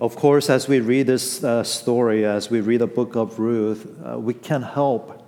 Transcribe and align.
Of 0.00 0.16
course, 0.16 0.50
as 0.50 0.66
we 0.66 0.80
read 0.80 1.06
this 1.06 1.44
uh, 1.44 1.62
story, 1.62 2.24
as 2.24 2.50
we 2.50 2.60
read 2.60 2.80
the 2.80 2.86
book 2.86 3.14
of 3.14 3.38
Ruth, 3.38 3.86
uh, 4.04 4.18
we 4.18 4.34
can't 4.34 4.64
help 4.64 5.20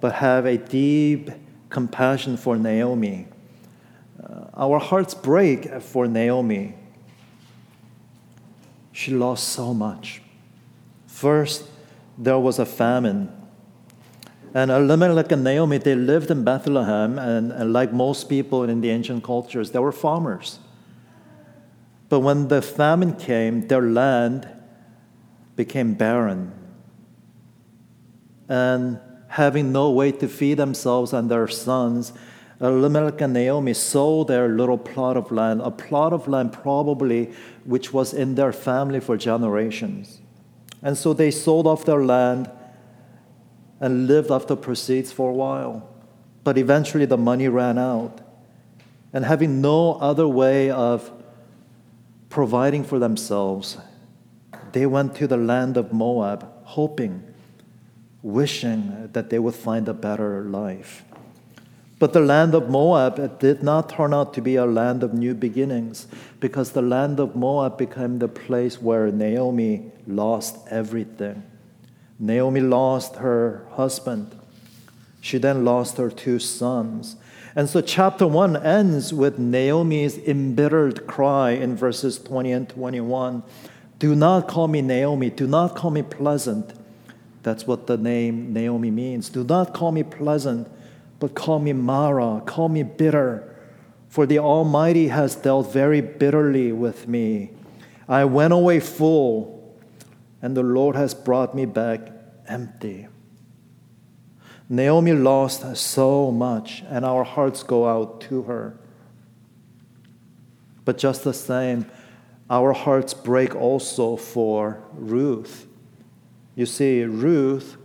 but 0.00 0.14
have 0.14 0.46
a 0.46 0.56
deep 0.56 1.30
compassion 1.68 2.36
for 2.38 2.56
Naomi. 2.56 3.26
Uh, 4.22 4.44
our 4.54 4.78
hearts 4.78 5.12
break 5.12 5.82
for 5.82 6.06
Naomi. 6.06 6.74
She 8.92 9.12
lost 9.12 9.48
so 9.48 9.74
much. 9.74 10.22
First, 11.06 11.64
there 12.16 12.38
was 12.38 12.58
a 12.58 12.66
famine. 12.66 13.30
And 14.54 14.70
Elimelech 14.70 15.30
and 15.32 15.44
Naomi, 15.44 15.78
they 15.78 15.94
lived 15.94 16.30
in 16.30 16.42
Bethlehem, 16.42 17.18
and, 17.18 17.52
and 17.52 17.72
like 17.72 17.92
most 17.92 18.28
people 18.28 18.62
in 18.64 18.80
the 18.80 18.90
ancient 18.90 19.24
cultures, 19.24 19.72
they 19.72 19.78
were 19.78 19.92
farmers. 19.92 20.58
But 22.08 22.20
when 22.20 22.48
the 22.48 22.62
famine 22.62 23.14
came, 23.16 23.66
their 23.68 23.82
land 23.82 24.48
became 25.56 25.94
barren. 25.94 26.52
And 28.48 29.00
having 29.28 29.72
no 29.72 29.90
way 29.90 30.12
to 30.12 30.28
feed 30.28 30.58
themselves 30.58 31.12
and 31.12 31.30
their 31.30 31.48
sons, 31.48 32.12
Elimelech 32.60 33.20
and 33.20 33.32
Naomi 33.32 33.74
sold 33.74 34.28
their 34.28 34.48
little 34.48 34.78
plot 34.78 35.16
of 35.16 35.32
land, 35.32 35.60
a 35.62 35.70
plot 35.70 36.12
of 36.12 36.28
land 36.28 36.52
probably 36.52 37.32
which 37.64 37.92
was 37.92 38.14
in 38.14 38.34
their 38.34 38.52
family 38.52 39.00
for 39.00 39.16
generations. 39.16 40.20
And 40.82 40.96
so 40.96 41.12
they 41.12 41.30
sold 41.30 41.66
off 41.66 41.84
their 41.84 42.04
land 42.04 42.50
and 43.80 44.06
lived 44.06 44.30
off 44.30 44.46
the 44.46 44.56
proceeds 44.56 45.10
for 45.10 45.30
a 45.30 45.34
while. 45.34 45.88
But 46.44 46.58
eventually 46.58 47.06
the 47.06 47.16
money 47.16 47.48
ran 47.48 47.78
out. 47.78 48.20
And 49.12 49.24
having 49.24 49.60
no 49.60 49.94
other 49.94 50.28
way 50.28 50.70
of 50.70 51.10
providing 52.34 52.82
for 52.82 52.98
themselves, 52.98 53.78
they 54.72 54.84
went 54.86 55.14
to 55.14 55.24
the 55.28 55.36
land 55.36 55.76
of 55.76 55.92
Moab, 55.92 56.44
hoping, 56.64 57.22
wishing 58.22 59.08
that 59.12 59.30
they 59.30 59.38
would 59.38 59.54
find 59.54 59.88
a 59.88 59.94
better 59.94 60.42
life. 60.42 61.04
But 62.00 62.12
the 62.12 62.18
land 62.18 62.52
of 62.56 62.68
Moab 62.68 63.38
did 63.38 63.62
not 63.62 63.88
turn 63.88 64.12
out 64.12 64.34
to 64.34 64.40
be 64.40 64.56
a 64.56 64.66
land 64.66 65.04
of 65.04 65.14
new 65.14 65.32
beginnings 65.32 66.08
because 66.40 66.72
the 66.72 66.82
land 66.82 67.20
of 67.20 67.36
Moab 67.36 67.78
became 67.78 68.18
the 68.18 68.26
place 68.26 68.82
where 68.82 69.12
Naomi 69.12 69.92
lost 70.04 70.58
everything. 70.68 71.44
Naomi 72.18 72.60
lost 72.60 73.14
her 73.14 73.64
husband. 73.74 74.34
She 75.20 75.38
then 75.38 75.64
lost 75.64 75.98
her 75.98 76.10
two 76.10 76.40
sons. 76.40 77.14
And 77.56 77.68
so, 77.68 77.80
chapter 77.80 78.26
1 78.26 78.56
ends 78.56 79.12
with 79.14 79.38
Naomi's 79.38 80.18
embittered 80.18 81.06
cry 81.06 81.50
in 81.50 81.76
verses 81.76 82.18
20 82.18 82.52
and 82.52 82.68
21 82.68 83.42
Do 83.98 84.14
not 84.14 84.48
call 84.48 84.68
me 84.68 84.82
Naomi, 84.82 85.30
do 85.30 85.46
not 85.46 85.76
call 85.76 85.90
me 85.90 86.02
pleasant. 86.02 86.74
That's 87.42 87.66
what 87.66 87.86
the 87.86 87.96
name 87.96 88.52
Naomi 88.52 88.90
means. 88.90 89.28
Do 89.28 89.44
not 89.44 89.74
call 89.74 89.92
me 89.92 90.02
pleasant 90.02 90.68
but 91.24 91.34
call 91.34 91.58
me 91.58 91.72
Mara, 91.72 92.42
call 92.44 92.68
me 92.68 92.82
bitter, 92.82 93.56
for 94.08 94.26
the 94.26 94.38
Almighty 94.38 95.08
has 95.08 95.34
dealt 95.34 95.72
very 95.72 96.02
bitterly 96.02 96.70
with 96.70 97.08
me. 97.08 97.50
I 98.06 98.26
went 98.26 98.52
away 98.52 98.80
full, 98.80 99.74
and 100.42 100.56
the 100.56 100.62
Lord 100.62 100.96
has 100.96 101.14
brought 101.14 101.54
me 101.54 101.64
back 101.64 102.12
empty. 102.46 103.08
Naomi 104.68 105.12
lost 105.12 105.76
so 105.76 106.30
much, 106.30 106.82
and 106.88 107.04
our 107.04 107.24
hearts 107.24 107.62
go 107.62 107.86
out 107.86 108.20
to 108.22 108.42
her. 108.42 108.78
But 110.84 110.98
just 110.98 111.24
the 111.24 111.34
same, 111.34 111.86
our 112.48 112.72
hearts 112.72 113.14
break 113.14 113.54
also 113.54 114.16
for 114.16 114.82
Ruth. 114.92 115.66
You 116.54 116.66
see, 116.66 117.04
Ruth 117.04 117.76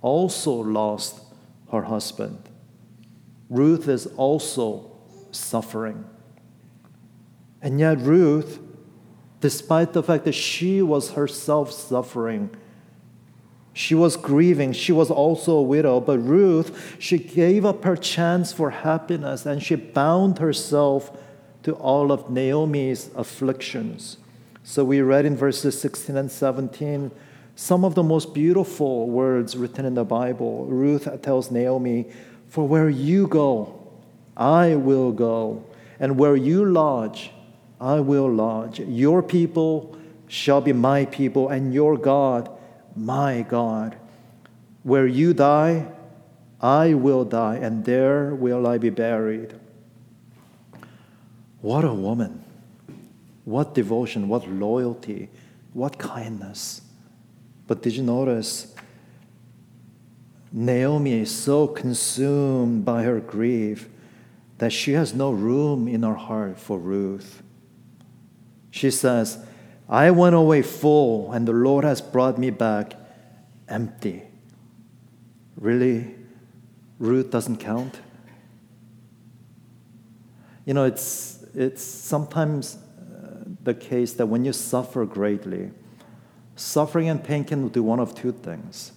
also 0.00 0.52
lost 0.52 1.20
her 1.70 1.82
husband. 1.82 2.38
Ruth 3.48 3.88
is 3.88 4.06
also 4.06 4.90
suffering. 5.30 6.04
And 7.60 7.78
yet, 7.78 7.98
Ruth, 8.00 8.58
despite 9.40 9.92
the 9.92 10.02
fact 10.02 10.24
that 10.24 10.32
she 10.32 10.82
was 10.82 11.12
herself 11.12 11.70
suffering, 11.70 12.50
she 13.74 13.94
was 13.94 14.16
grieving. 14.16 14.72
She 14.72 14.92
was 14.92 15.10
also 15.10 15.56
a 15.56 15.62
widow. 15.62 16.00
But 16.00 16.18
Ruth, 16.18 16.96
she 16.98 17.18
gave 17.18 17.64
up 17.64 17.84
her 17.84 17.96
chance 17.96 18.52
for 18.52 18.70
happiness 18.70 19.46
and 19.46 19.62
she 19.62 19.74
bound 19.76 20.38
herself 20.38 21.16
to 21.62 21.72
all 21.74 22.12
of 22.12 22.30
Naomi's 22.30 23.10
afflictions. 23.14 24.18
So 24.64 24.84
we 24.84 25.00
read 25.00 25.24
in 25.24 25.36
verses 25.36 25.80
16 25.80 26.16
and 26.16 26.30
17 26.30 27.10
some 27.54 27.84
of 27.84 27.94
the 27.94 28.02
most 28.02 28.32
beautiful 28.34 29.08
words 29.08 29.56
written 29.56 29.84
in 29.84 29.94
the 29.94 30.04
Bible. 30.04 30.66
Ruth 30.66 31.08
tells 31.22 31.50
Naomi, 31.50 32.06
for 32.48 32.66
where 32.66 32.88
you 32.88 33.26
go, 33.26 33.78
I 34.36 34.74
will 34.74 35.12
go, 35.12 35.64
and 36.00 36.18
where 36.18 36.36
you 36.36 36.64
lodge, 36.64 37.30
I 37.80 38.00
will 38.00 38.30
lodge. 38.30 38.80
Your 38.80 39.22
people 39.22 39.96
shall 40.28 40.60
be 40.60 40.72
my 40.72 41.04
people, 41.06 41.48
and 41.50 41.74
your 41.74 41.98
God, 41.98 42.50
my 42.96 43.42
God. 43.42 43.96
Where 44.82 45.06
you 45.06 45.34
die, 45.34 45.86
I 46.60 46.94
will 46.94 47.24
die, 47.24 47.56
and 47.56 47.84
there 47.84 48.34
will 48.34 48.66
I 48.66 48.78
be 48.78 48.90
buried. 48.90 49.54
What 51.60 51.84
a 51.84 51.94
woman! 51.94 52.44
What 53.44 53.74
devotion, 53.74 54.28
what 54.28 54.48
loyalty, 54.48 55.28
what 55.72 55.98
kindness. 55.98 56.82
But 57.66 57.82
did 57.82 57.96
you 57.96 58.02
notice 58.02 58.74
Naomi 60.52 61.14
is 61.14 61.34
so 61.34 61.66
consumed 61.66 62.84
by 62.84 63.04
her 63.04 63.20
grief 63.20 63.88
that 64.58 64.72
she 64.72 64.92
has 64.92 65.14
no 65.14 65.30
room 65.30 65.88
in 65.88 66.02
her 66.02 66.14
heart 66.14 66.58
for 66.58 66.78
Ruth. 66.78 67.42
She 68.70 68.90
says, 68.90 69.44
I 69.88 70.10
went 70.10 70.34
away 70.34 70.62
full, 70.62 71.32
and 71.32 71.46
the 71.46 71.52
Lord 71.52 71.84
has 71.84 72.00
brought 72.00 72.38
me 72.38 72.50
back 72.50 72.94
empty. 73.68 74.22
Really? 75.56 76.14
Ruth 76.98 77.30
doesn't 77.30 77.58
count? 77.58 78.00
You 80.64 80.74
know, 80.74 80.84
it's, 80.84 81.44
it's 81.54 81.82
sometimes 81.82 82.76
uh, 82.76 83.44
the 83.64 83.74
case 83.74 84.14
that 84.14 84.26
when 84.26 84.44
you 84.44 84.52
suffer 84.52 85.04
greatly, 85.04 85.70
suffering 86.56 87.08
and 87.08 87.22
pain 87.22 87.44
can 87.44 87.68
do 87.68 87.82
one 87.82 87.98
of 87.98 88.14
two 88.14 88.32
things 88.32 88.92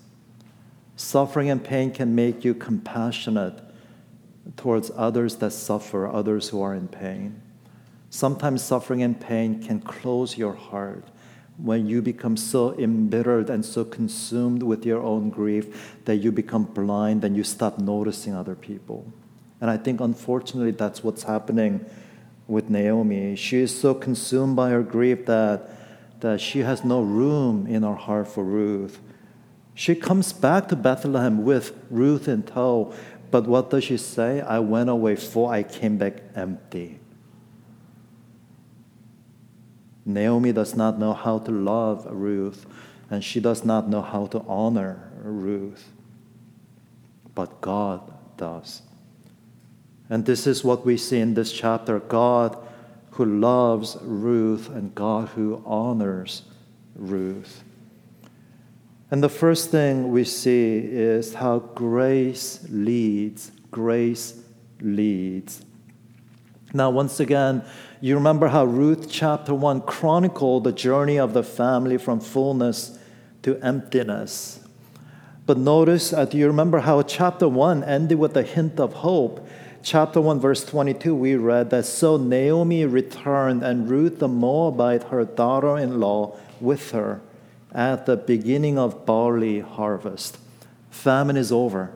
Suffering 0.97 1.49
and 1.49 1.63
pain 1.63 1.91
can 1.91 2.15
make 2.15 2.45
you 2.45 2.53
compassionate 2.53 3.59
towards 4.55 4.91
others 4.95 5.37
that 5.37 5.51
suffer, 5.51 6.07
others 6.07 6.49
who 6.49 6.61
are 6.61 6.73
in 6.73 6.87
pain. 6.87 7.41
Sometimes 8.15 8.63
suffering 8.63 9.03
and 9.03 9.19
pain 9.19 9.61
can 9.61 9.81
close 9.81 10.37
your 10.37 10.53
heart 10.53 11.03
when 11.57 11.85
you 11.85 12.01
become 12.01 12.37
so 12.37 12.73
embittered 12.79 13.49
and 13.49 13.65
so 13.65 13.83
consumed 13.83 14.63
with 14.63 14.85
your 14.85 15.01
own 15.03 15.29
grief 15.29 15.97
that 16.05 16.15
you 16.15 16.31
become 16.31 16.63
blind 16.63 17.25
and 17.25 17.35
you 17.35 17.43
stop 17.43 17.77
noticing 17.77 18.33
other 18.33 18.55
people. 18.55 19.11
And 19.59 19.69
I 19.69 19.75
think, 19.75 19.99
unfortunately, 19.99 20.71
that's 20.71 21.03
what's 21.03 21.23
happening 21.23 21.85
with 22.47 22.69
Naomi. 22.69 23.35
She 23.35 23.57
is 23.57 23.77
so 23.77 23.93
consumed 23.93 24.55
by 24.55 24.69
her 24.69 24.81
grief 24.81 25.25
that, 25.25 25.69
that 26.21 26.39
she 26.39 26.59
has 26.59 26.85
no 26.85 27.01
room 27.01 27.67
in 27.67 27.83
her 27.83 27.95
heart 27.95 28.29
for 28.29 28.45
Ruth. 28.45 28.97
She 29.73 29.93
comes 29.93 30.31
back 30.31 30.69
to 30.69 30.77
Bethlehem 30.77 31.43
with 31.43 31.73
Ruth 31.89 32.29
in 32.29 32.43
tow, 32.43 32.93
but 33.29 33.45
what 33.45 33.71
does 33.71 33.83
she 33.83 33.97
say? 33.97 34.39
I 34.39 34.59
went 34.59 34.89
away 34.89 35.17
full, 35.17 35.47
I 35.49 35.63
came 35.63 35.97
back 35.97 36.23
empty. 36.33 37.01
Naomi 40.05 40.51
does 40.51 40.75
not 40.75 40.99
know 40.99 41.13
how 41.13 41.39
to 41.39 41.51
love 41.51 42.05
Ruth, 42.09 42.65
and 43.09 43.23
she 43.23 43.39
does 43.39 43.65
not 43.65 43.89
know 43.89 44.01
how 44.01 44.27
to 44.27 44.43
honor 44.47 45.11
Ruth. 45.23 45.91
But 47.33 47.59
God 47.61 48.13
does. 48.37 48.81
And 50.09 50.25
this 50.25 50.45
is 50.45 50.63
what 50.63 50.85
we 50.85 50.97
see 50.97 51.19
in 51.19 51.33
this 51.33 51.51
chapter 51.51 51.99
God 51.99 52.57
who 53.11 53.25
loves 53.25 53.97
Ruth 54.01 54.69
and 54.69 54.93
God 54.93 55.29
who 55.29 55.63
honors 55.65 56.43
Ruth. 56.95 57.63
And 59.09 59.23
the 59.23 59.29
first 59.29 59.71
thing 59.71 60.11
we 60.11 60.23
see 60.23 60.77
is 60.77 61.35
how 61.35 61.59
grace 61.59 62.65
leads. 62.69 63.51
Grace 63.71 64.41
leads. 64.81 65.63
Now, 66.73 66.89
once 66.89 67.19
again, 67.19 67.63
you 68.05 68.15
remember 68.15 68.49
how 68.49 68.65
Ruth 68.65 69.09
chapter 69.09 69.53
1 69.53 69.81
chronicled 69.81 70.63
the 70.63 70.71
journey 70.71 71.17
of 71.17 71.33
the 71.33 71.41
family 71.41 71.97
from 71.97 72.19
fullness 72.19 72.99
to 73.41 73.57
emptiness. 73.63 74.59
But 75.47 75.57
notice, 75.57 76.13
uh, 76.13 76.25
do 76.25 76.37
you 76.37 76.45
remember 76.45 76.79
how 76.79 77.01
chapter 77.01 77.47
1 77.47 77.83
ended 77.83 78.19
with 78.19 78.37
a 78.37 78.43
hint 78.43 78.79
of 78.79 78.93
hope? 78.93 79.47
chapter 79.85 80.19
1, 80.19 80.39
verse 80.39 80.65
22, 80.65 81.15
we 81.15 81.35
read 81.35 81.69
that 81.69 81.85
so 81.85 82.17
Naomi 82.17 82.85
returned 82.85 83.63
and 83.63 83.89
Ruth 83.89 84.19
the 84.19 84.27
Moabite, 84.27 85.03
her 85.05 85.25
daughter 85.25 85.77
in 85.77 85.99
law, 85.99 86.37
with 86.59 86.91
her 86.91 87.21
at 87.71 88.05
the 88.05 88.17
beginning 88.17 88.77
of 88.77 89.05
barley 89.05 89.59
harvest. 89.59 90.37
Famine 90.89 91.37
is 91.37 91.51
over. 91.51 91.91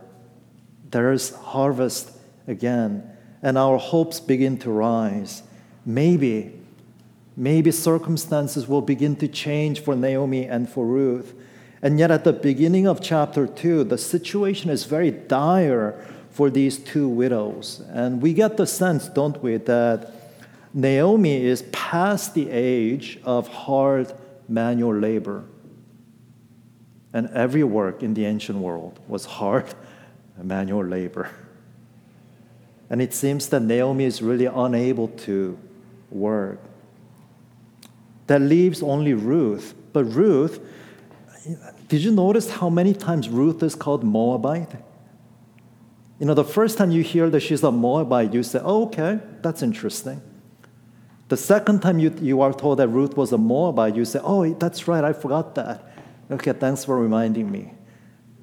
There's 0.90 1.34
harvest 1.36 2.12
again, 2.48 3.10
and 3.42 3.58
our 3.58 3.78
hopes 3.78 4.20
begin 4.20 4.58
to 4.60 4.72
rise. 4.72 5.42
Maybe, 5.86 6.54
maybe 7.36 7.72
circumstances 7.72 8.68
will 8.68 8.82
begin 8.82 9.16
to 9.18 9.28
change 9.28 9.82
for 9.82 9.96
Naomi 9.96 10.46
and 10.46 10.70
for 10.70 10.86
Ruth. 10.86 11.34
And 11.82 11.98
yet, 11.98 12.12
at 12.12 12.26
the 12.26 12.34
beginning 12.34 12.88
of 12.88 13.02
chapter 13.02 13.48
2, 13.48 13.86
the 13.86 13.98
situation 13.98 14.70
is 14.70 14.84
very 14.84 15.12
dire 15.12 16.06
for 16.30 16.50
these 16.50 16.78
two 16.78 17.08
widows. 17.08 17.82
And 17.90 18.22
we 18.22 18.34
get 18.34 18.58
the 18.58 18.68
sense, 18.68 19.08
don't 19.08 19.42
we, 19.42 19.58
that 19.58 20.14
Naomi 20.74 21.44
is 21.44 21.64
past 21.72 22.34
the 22.34 22.50
age 22.50 23.20
of 23.24 23.48
hard 23.48 24.14
manual 24.48 24.96
labor. 24.96 25.44
And 27.14 27.30
every 27.30 27.64
work 27.64 28.04
in 28.04 28.14
the 28.14 28.26
ancient 28.26 28.60
world 28.60 29.00
was 29.08 29.26
hard 29.26 29.66
manual 30.42 30.86
labor. 30.86 31.32
And 32.90 33.02
it 33.02 33.14
seems 33.14 33.50
that 33.50 33.62
Naomi 33.62 34.06
is 34.06 34.22
really 34.22 34.46
unable 34.46 35.08
to 35.10 35.58
work. 36.12 36.60
That 38.28 38.42
leaves 38.42 38.84
only 38.84 39.14
Ruth. 39.14 39.74
But 39.92 40.06
Ruth, 40.06 40.60
did 41.88 42.02
you 42.04 42.12
notice 42.12 42.50
how 42.50 42.70
many 42.70 42.94
times 42.94 43.30
Ruth 43.30 43.64
is 43.64 43.76
called 43.76 44.04
Moabite? 44.04 44.72
You 46.20 46.26
know, 46.26 46.34
the 46.34 46.44
first 46.44 46.78
time 46.78 46.92
you 46.92 47.02
hear 47.02 47.30
that 47.30 47.40
she's 47.40 47.64
a 47.64 47.72
Moabite, 47.72 48.34
you 48.34 48.44
say, 48.44 48.60
oh, 48.62 48.86
okay, 48.88 49.20
that's 49.42 49.64
interesting. 49.64 50.22
The 51.30 51.38
second 51.38 51.82
time 51.82 52.00
you, 52.00 52.14
you 52.22 52.42
are 52.42 52.54
told 52.54 52.80
that 52.80 52.90
Ruth 52.90 53.16
was 53.16 53.32
a 53.32 53.38
Moabite, 53.38 53.96
you 53.96 54.04
say, 54.04 54.20
oh, 54.22 54.52
that's 54.54 54.88
right, 54.88 55.04
I 55.04 55.14
forgot 55.14 55.56
that. 55.56 55.92
Okay, 56.30 56.54
thanks 56.54 56.86
for 56.86 56.98
reminding 56.98 57.50
me. 57.50 57.74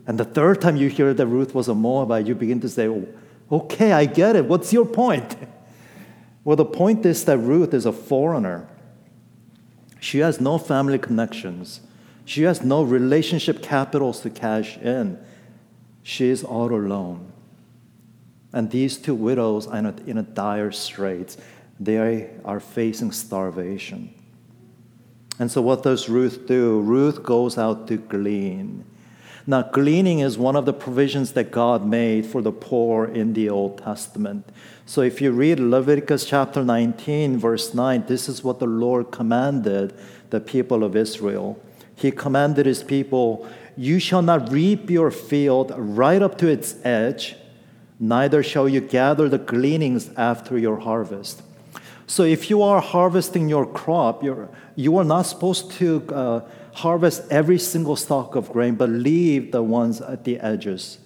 And 0.06 0.18
the 0.18 0.24
third 0.24 0.60
time 0.60 0.76
you 0.76 0.88
hear 0.88 1.12
that 1.12 1.26
Ruth 1.26 1.54
was 1.54 1.68
a 1.68 1.74
Moabite, 1.74 2.26
you 2.26 2.34
begin 2.34 2.60
to 2.60 2.68
say, 2.68 2.88
oh, 2.88 3.06
okay, 3.50 3.92
I 3.92 4.06
get 4.06 4.36
it. 4.36 4.46
What's 4.46 4.72
your 4.72 4.86
point? 4.86 5.36
Well, 6.46 6.54
the 6.54 6.64
point 6.64 7.04
is 7.04 7.24
that 7.24 7.38
Ruth 7.38 7.74
is 7.74 7.86
a 7.86 7.92
foreigner. 7.92 8.68
She 9.98 10.20
has 10.20 10.40
no 10.40 10.58
family 10.58 10.96
connections. 10.96 11.80
She 12.24 12.42
has 12.42 12.62
no 12.62 12.84
relationship 12.84 13.64
capitals 13.64 14.20
to 14.20 14.30
cash 14.30 14.78
in. 14.78 15.18
She 16.04 16.28
is 16.28 16.44
all 16.44 16.72
alone. 16.72 17.32
And 18.52 18.70
these 18.70 18.96
two 18.96 19.16
widows 19.16 19.66
are 19.66 19.92
in 20.06 20.18
a 20.18 20.22
dire 20.22 20.70
straits. 20.70 21.36
They 21.80 22.30
are 22.44 22.60
facing 22.60 23.10
starvation. 23.10 24.14
And 25.40 25.50
so, 25.50 25.60
what 25.60 25.82
does 25.82 26.08
Ruth 26.08 26.46
do? 26.46 26.80
Ruth 26.80 27.24
goes 27.24 27.58
out 27.58 27.88
to 27.88 27.96
glean. 27.96 28.84
Now, 29.48 29.62
gleaning 29.62 30.18
is 30.18 30.36
one 30.36 30.56
of 30.56 30.66
the 30.66 30.72
provisions 30.72 31.32
that 31.32 31.52
God 31.52 31.86
made 31.86 32.26
for 32.26 32.42
the 32.42 32.50
poor 32.50 33.04
in 33.04 33.34
the 33.34 33.48
Old 33.48 33.78
Testament. 33.78 34.44
So, 34.86 35.02
if 35.02 35.20
you 35.20 35.30
read 35.30 35.60
Leviticus 35.60 36.24
chapter 36.24 36.64
19, 36.64 37.38
verse 37.38 37.72
9, 37.72 38.06
this 38.08 38.28
is 38.28 38.42
what 38.42 38.58
the 38.58 38.66
Lord 38.66 39.12
commanded 39.12 39.94
the 40.30 40.40
people 40.40 40.82
of 40.82 40.96
Israel. 40.96 41.60
He 41.94 42.10
commanded 42.10 42.66
his 42.66 42.82
people, 42.82 43.48
You 43.76 44.00
shall 44.00 44.22
not 44.22 44.50
reap 44.50 44.90
your 44.90 45.12
field 45.12 45.72
right 45.76 46.20
up 46.20 46.38
to 46.38 46.48
its 46.48 46.74
edge, 46.84 47.36
neither 48.00 48.42
shall 48.42 48.68
you 48.68 48.80
gather 48.80 49.28
the 49.28 49.38
gleanings 49.38 50.10
after 50.16 50.58
your 50.58 50.80
harvest. 50.80 51.42
So 52.08 52.24
if 52.24 52.50
you 52.50 52.62
are 52.62 52.80
harvesting 52.80 53.48
your 53.48 53.64
crop, 53.64 54.24
you're, 54.24 54.48
you 54.74 54.96
are 54.98 55.04
not 55.04 55.22
supposed 55.22 55.70
to 55.72 56.04
uh, 56.12 56.40
harvest 56.76 57.22
every 57.30 57.58
single 57.58 57.96
stalk 57.96 58.36
of 58.36 58.52
grain, 58.52 58.74
but 58.74 58.90
leave 58.90 59.50
the 59.50 59.62
ones 59.62 60.00
at 60.02 60.24
the 60.24 60.38
edges. 60.40 60.98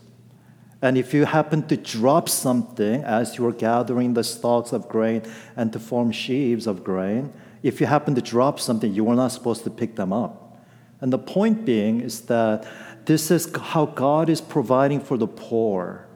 And 0.83 0.99
if 0.99 1.15
you 1.15 1.27
happen 1.27 1.63
to 1.69 1.77
drop 1.77 2.29
something 2.29 3.05
as 3.05 3.39
you 3.39 3.47
are 3.47 3.53
gathering 3.53 4.15
the 4.15 4.25
stalks 4.25 4.73
of 4.73 4.89
grain 4.89 5.23
and 5.57 5.73
to 5.73 5.79
form 5.79 6.11
sheaves 6.11 6.67
of 6.67 6.83
grain, 6.83 7.33
if 7.63 7.81
you 7.81 7.87
happen 7.87 8.17
to 8.17 8.23
drop 8.23 8.59
something, 8.59 8.93
you 8.93 9.09
are 9.11 9.15
not 9.15 9.29
supposed 9.29 9.63
to 9.65 9.71
pick 9.71 9.95
them 9.95 10.13
up. 10.13 10.59
And 11.01 11.13
the 11.13 11.19
point 11.19 11.65
being 11.65 12.01
is 12.01 12.23
that 12.23 12.67
this 13.05 13.31
is 13.31 13.55
how 13.57 13.87
God 13.87 14.29
is 14.29 14.41
providing 14.41 15.01
for 15.01 15.17
the 15.17 15.29
poor. 15.29 16.07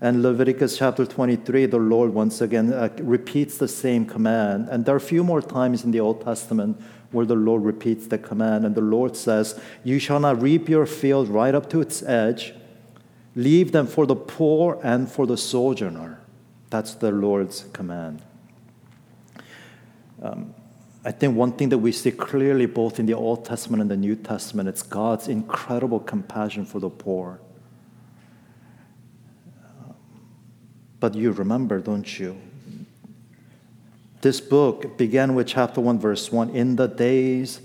And 0.00 0.22
Leviticus 0.22 0.78
chapter 0.78 1.04
23, 1.04 1.66
the 1.66 1.78
Lord 1.78 2.14
once 2.14 2.40
again 2.40 2.72
uh, 2.72 2.88
repeats 3.00 3.58
the 3.58 3.66
same 3.66 4.06
command. 4.06 4.68
And 4.70 4.84
there 4.84 4.94
are 4.94 4.98
a 4.98 5.00
few 5.00 5.24
more 5.24 5.42
times 5.42 5.82
in 5.82 5.90
the 5.90 5.98
Old 5.98 6.20
Testament 6.20 6.80
where 7.10 7.26
the 7.26 7.34
Lord 7.34 7.64
repeats 7.64 8.06
the 8.06 8.18
command. 8.18 8.64
And 8.64 8.76
the 8.76 8.80
Lord 8.80 9.16
says, 9.16 9.60
You 9.82 9.98
shall 9.98 10.20
not 10.20 10.40
reap 10.40 10.68
your 10.68 10.86
field 10.86 11.28
right 11.28 11.52
up 11.52 11.68
to 11.70 11.80
its 11.80 12.02
edge, 12.04 12.54
leave 13.34 13.72
them 13.72 13.88
for 13.88 14.06
the 14.06 14.14
poor 14.14 14.78
and 14.84 15.10
for 15.10 15.26
the 15.26 15.36
sojourner. 15.36 16.20
That's 16.70 16.94
the 16.94 17.10
Lord's 17.10 17.64
command. 17.72 18.22
Um, 20.22 20.54
I 21.04 21.10
think 21.10 21.36
one 21.36 21.52
thing 21.52 21.70
that 21.70 21.78
we 21.78 21.90
see 21.90 22.12
clearly 22.12 22.66
both 22.66 23.00
in 23.00 23.06
the 23.06 23.14
Old 23.14 23.44
Testament 23.44 23.80
and 23.80 23.90
the 23.90 23.96
New 23.96 24.14
Testament, 24.14 24.68
it's 24.68 24.82
God's 24.82 25.26
incredible 25.26 25.98
compassion 25.98 26.64
for 26.64 26.78
the 26.78 26.90
poor. 26.90 27.40
But 31.00 31.14
you 31.14 31.32
remember, 31.32 31.80
don't 31.80 32.18
you? 32.18 32.36
This 34.20 34.40
book 34.40 34.98
began 34.98 35.34
with 35.34 35.46
chapter 35.46 35.80
1, 35.80 35.98
verse 36.00 36.32
1 36.32 36.50
in 36.50 36.76
the 36.76 36.88
days 36.88 37.60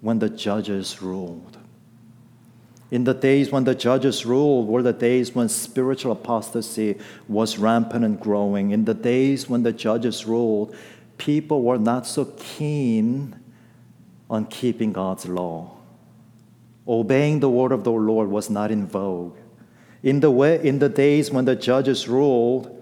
when 0.00 0.18
the 0.18 0.28
judges 0.28 1.00
ruled. 1.00 1.58
In 2.90 3.04
the 3.04 3.14
days 3.14 3.50
when 3.50 3.64
the 3.64 3.74
judges 3.74 4.26
ruled 4.26 4.68
were 4.68 4.82
the 4.82 4.92
days 4.92 5.34
when 5.34 5.48
spiritual 5.48 6.12
apostasy 6.12 6.98
was 7.28 7.56
rampant 7.56 8.04
and 8.04 8.20
growing. 8.20 8.72
In 8.72 8.84
the 8.84 8.94
days 8.94 9.48
when 9.48 9.62
the 9.62 9.72
judges 9.72 10.26
ruled, 10.26 10.74
people 11.16 11.62
were 11.62 11.78
not 11.78 12.06
so 12.06 12.26
keen 12.36 13.34
on 14.28 14.44
keeping 14.46 14.92
God's 14.92 15.26
law. 15.26 15.76
Obeying 16.86 17.40
the 17.40 17.48
word 17.48 17.70
of 17.72 17.84
the 17.84 17.92
Lord 17.92 18.28
was 18.28 18.50
not 18.50 18.70
in 18.70 18.86
vogue. 18.86 19.36
In 20.02 20.20
the, 20.20 20.30
way, 20.30 20.64
in 20.66 20.78
the 20.78 20.88
days 20.88 21.30
when 21.30 21.44
the 21.44 21.54
judges 21.54 22.08
ruled, 22.08 22.76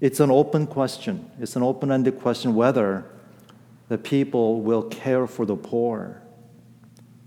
it's 0.00 0.20
an 0.20 0.30
open 0.30 0.66
question. 0.66 1.30
It's 1.40 1.56
an 1.56 1.62
open 1.62 1.90
ended 1.90 2.20
question 2.20 2.54
whether 2.54 3.04
the 3.88 3.98
people 3.98 4.60
will 4.60 4.82
care 4.84 5.26
for 5.26 5.44
the 5.44 5.56
poor. 5.56 6.22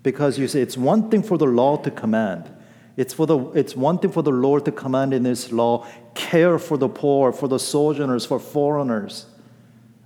Because 0.02 0.38
you 0.38 0.48
see, 0.48 0.62
it's 0.62 0.78
one 0.78 1.10
thing 1.10 1.24
for 1.24 1.38
the 1.38 1.46
law 1.46 1.78
to 1.78 1.92
command. 1.92 2.52
It's, 2.96 3.14
for 3.14 3.26
the, 3.26 3.40
it's 3.52 3.76
one 3.76 3.98
thing 3.98 4.12
for 4.12 4.22
the 4.22 4.32
Lord 4.32 4.66
to 4.66 4.72
command 4.72 5.14
in 5.14 5.26
His 5.26 5.52
law 5.52 5.88
care 6.14 6.60
for 6.60 6.78
the 6.78 6.90
poor, 6.90 7.32
for 7.32 7.48
the 7.48 7.58
sojourners, 7.58 8.26
for 8.26 8.40
foreigners. 8.40 9.26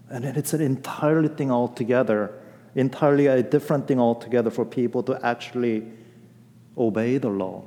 And 0.10 0.24
then 0.24 0.38
it's 0.38 0.54
an 0.54 0.62
entirely 0.62 1.28
thing 1.28 1.52
altogether, 1.52 2.34
entirely 2.76 3.28
a 3.28 3.44
different 3.44 3.88
thing 3.88 4.00
altogether 4.00 4.50
for 4.50 4.64
people 4.64 5.04
to 5.04 5.20
actually 5.26 5.86
obey 6.78 7.18
the 7.18 7.30
law. 7.30 7.64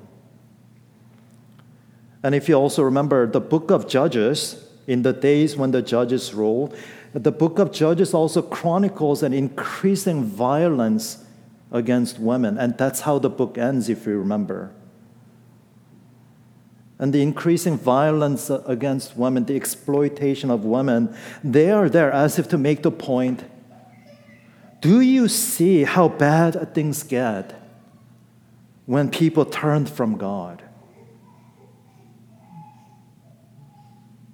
And 2.23 2.35
if 2.35 2.49
you 2.49 2.55
also 2.55 2.83
remember 2.83 3.27
the 3.27 3.41
book 3.41 3.71
of 3.71 3.89
Judges, 3.89 4.67
in 4.87 5.03
the 5.03 5.13
days 5.13 5.57
when 5.57 5.71
the 5.71 5.83
judges 5.83 6.35
ruled, 6.35 6.77
the 7.13 7.33
book 7.33 7.59
of 7.59 7.73
Judges 7.73 8.13
also 8.13 8.43
chronicles 8.43 9.23
an 9.23 9.33
increasing 9.33 10.25
violence 10.25 11.25
against 11.73 12.19
women. 12.19 12.59
And 12.59 12.77
that's 12.77 13.01
how 13.01 13.19
the 13.19 13.31
book 13.31 13.57
ends, 13.57 13.89
if 13.89 14.07
you 14.07 14.19
remember. 14.19 14.73
And 16.99 17.13
the 17.13 17.23
increasing 17.23 17.79
violence 17.79 18.51
against 18.51 19.17
women, 19.17 19.45
the 19.47 19.57
exploitation 19.57 20.51
of 20.51 20.65
women, 20.65 21.15
they 21.43 21.71
are 21.71 21.89
there 21.89 22.13
as 22.13 22.39
if 22.39 22.49
to 22.49 22.59
make 22.59 22.83
the 22.83 22.91
point 22.91 23.45
do 24.81 25.03
you 25.03 25.29
see 25.29 25.85
how 25.85 26.09
bad 26.09 26.75
things 26.75 27.03
get? 27.03 27.60
When 28.91 29.09
people 29.09 29.45
turned 29.45 29.89
from 29.89 30.17
God. 30.17 30.65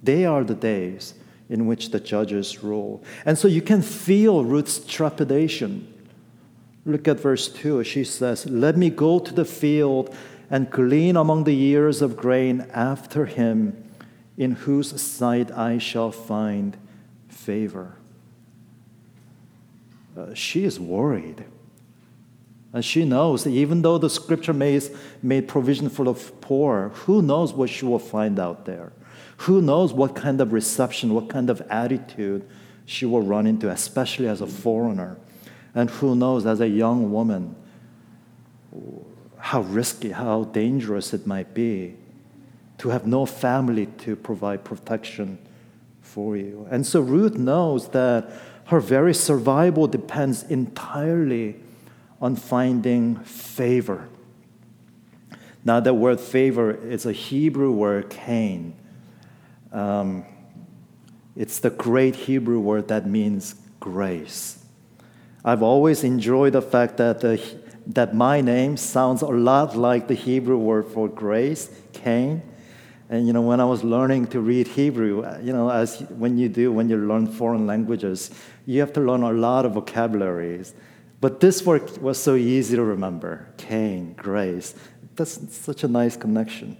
They 0.01 0.25
are 0.25 0.43
the 0.43 0.55
days 0.55 1.13
in 1.47 1.67
which 1.67 1.91
the 1.91 1.99
judges 1.99 2.63
rule. 2.63 3.03
And 3.23 3.37
so 3.37 3.47
you 3.47 3.61
can 3.61 3.83
feel 3.83 4.43
Ruth's 4.43 4.79
trepidation. 4.79 5.93
Look 6.87 7.07
at 7.07 7.19
verse 7.19 7.49
2. 7.49 7.83
She 7.83 8.03
says, 8.03 8.47
Let 8.47 8.77
me 8.77 8.89
go 8.89 9.19
to 9.19 9.31
the 9.31 9.45
field 9.45 10.15
and 10.49 10.71
glean 10.71 11.17
among 11.17 11.43
the 11.43 11.55
ears 11.55 12.01
of 12.01 12.17
grain 12.17 12.65
after 12.73 13.27
him, 13.27 13.83
in 14.39 14.53
whose 14.53 14.99
sight 14.99 15.51
I 15.51 15.77
shall 15.77 16.11
find 16.11 16.75
favor. 17.29 17.97
Uh, 20.17 20.33
she 20.33 20.63
is 20.63 20.79
worried. 20.79 21.45
And 22.73 22.83
she 22.83 23.05
knows, 23.05 23.47
even 23.47 23.81
though 23.81 23.97
the 23.97 24.09
scripture 24.09 24.53
made, 24.53 24.83
made 25.23 25.47
provision 25.47 25.89
for 25.89 26.05
the 26.05 26.13
poor, 26.13 26.89
who 26.89 27.21
knows 27.21 27.53
what 27.53 27.69
she 27.69 27.85
will 27.85 27.99
find 27.99 28.39
out 28.39 28.65
there? 28.65 28.91
Who 29.37 29.61
knows 29.61 29.93
what 29.93 30.15
kind 30.15 30.41
of 30.41 30.51
reception, 30.51 31.13
what 31.13 31.29
kind 31.29 31.49
of 31.49 31.61
attitude 31.69 32.47
she 32.85 33.05
will 33.05 33.21
run 33.21 33.47
into, 33.47 33.69
especially 33.69 34.27
as 34.27 34.41
a 34.41 34.47
foreigner? 34.47 35.17
And 35.73 35.89
who 35.89 36.15
knows, 36.15 36.45
as 36.45 36.59
a 36.59 36.67
young 36.67 37.11
woman, 37.11 37.55
how 39.37 39.61
risky, 39.61 40.11
how 40.11 40.45
dangerous 40.45 41.13
it 41.13 41.25
might 41.25 41.53
be 41.53 41.95
to 42.79 42.89
have 42.89 43.07
no 43.07 43.25
family 43.25 43.85
to 43.99 44.15
provide 44.15 44.63
protection 44.63 45.37
for 46.01 46.35
you. 46.35 46.67
And 46.69 46.85
so 46.85 47.01
Ruth 47.01 47.35
knows 47.37 47.89
that 47.89 48.29
her 48.65 48.79
very 48.79 49.13
survival 49.13 49.87
depends 49.87 50.43
entirely 50.43 51.55
on 52.21 52.35
finding 52.35 53.15
favor. 53.17 54.09
Now, 55.63 55.79
the 55.79 55.93
word 55.93 56.19
favor 56.19 56.71
is 56.71 57.05
a 57.05 57.11
Hebrew 57.11 57.71
word, 57.71 58.09
kain. 58.09 58.75
Um, 59.71 60.25
it's 61.35 61.59
the 61.59 61.69
great 61.69 62.15
Hebrew 62.15 62.59
word 62.59 62.87
that 62.87 63.05
means 63.05 63.55
grace. 63.79 64.63
I've 65.43 65.61
always 65.61 66.03
enjoyed 66.03 66.53
the 66.53 66.61
fact 66.61 66.97
that, 66.97 67.21
the, 67.21 67.41
that 67.87 68.13
my 68.15 68.41
name 68.41 68.75
sounds 68.75 69.21
a 69.21 69.27
lot 69.27 69.77
like 69.77 70.07
the 70.07 70.13
Hebrew 70.13 70.57
word 70.57 70.87
for 70.87 71.07
grace, 71.07 71.69
Cain. 71.93 72.41
And 73.09 73.25
you 73.25 73.31
know, 73.31 73.41
when 73.41 73.61
I 73.61 73.65
was 73.65 73.83
learning 73.83 74.27
to 74.27 74.41
read 74.41 74.67
Hebrew, 74.67 75.25
you 75.41 75.53
know, 75.53 75.69
as 75.69 76.01
when 76.09 76.37
you 76.37 76.49
do 76.49 76.73
when 76.73 76.89
you 76.89 76.97
learn 76.97 77.27
foreign 77.27 77.65
languages, 77.65 78.31
you 78.65 78.81
have 78.81 78.91
to 78.93 78.99
learn 78.99 79.23
a 79.23 79.31
lot 79.31 79.65
of 79.65 79.73
vocabularies. 79.73 80.73
But 81.19 81.39
this 81.39 81.65
work 81.65 82.01
was 82.01 82.21
so 82.21 82.35
easy 82.35 82.75
to 82.75 82.83
remember. 82.83 83.47
Cain, 83.57 84.13
grace. 84.13 84.75
That's 85.15 85.55
such 85.55 85.83
a 85.83 85.87
nice 85.87 86.15
connection. 86.15 86.77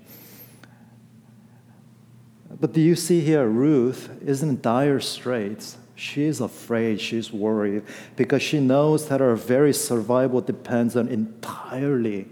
But 2.59 2.73
do 2.73 2.81
you 2.81 2.95
see 2.95 3.21
here, 3.21 3.47
Ruth 3.47 4.09
is 4.21 4.43
in 4.43 4.61
dire 4.61 4.99
straits. 4.99 5.77
She 5.95 6.25
is 6.25 6.39
afraid, 6.39 7.01
she's 7.01 7.33
worried, 7.33 7.83
because 8.15 8.43
she 8.43 8.59
knows 8.59 9.07
that 9.09 9.19
her 9.19 9.35
very 9.35 9.73
survival 9.73 10.41
depends 10.41 10.95
on 10.95 11.07
entirely 11.07 12.27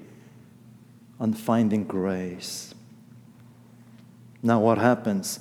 on 1.20 1.34
finding 1.34 1.84
grace. 1.86 2.76
Now, 4.44 4.60
what 4.60 4.78
happens? 4.78 5.40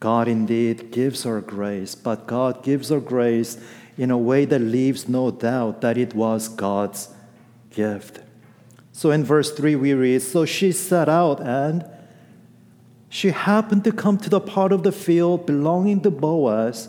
God 0.00 0.28
indeed 0.28 0.90
gives 0.90 1.24
her 1.24 1.42
grace, 1.42 1.94
but 1.94 2.26
God 2.26 2.62
gives 2.62 2.88
her 2.88 3.00
grace 3.00 3.58
in 3.96 4.10
a 4.10 4.18
way 4.18 4.44
that 4.44 4.58
leaves 4.58 5.08
no 5.08 5.30
doubt 5.30 5.80
that 5.80 5.96
it 5.96 6.14
was 6.14 6.48
God's 6.48 7.08
gift. 7.70 8.20
So 8.92 9.10
in 9.10 9.24
verse 9.24 9.52
3, 9.52 9.76
we 9.76 9.94
read 9.94 10.22
So 10.22 10.44
she 10.44 10.72
set 10.72 11.08
out, 11.08 11.40
and 11.40 11.84
she 13.08 13.30
happened 13.30 13.84
to 13.84 13.92
come 13.92 14.18
to 14.18 14.30
the 14.30 14.40
part 14.40 14.72
of 14.72 14.82
the 14.82 14.92
field 14.92 15.46
belonging 15.46 16.00
to 16.02 16.10
Boaz, 16.10 16.88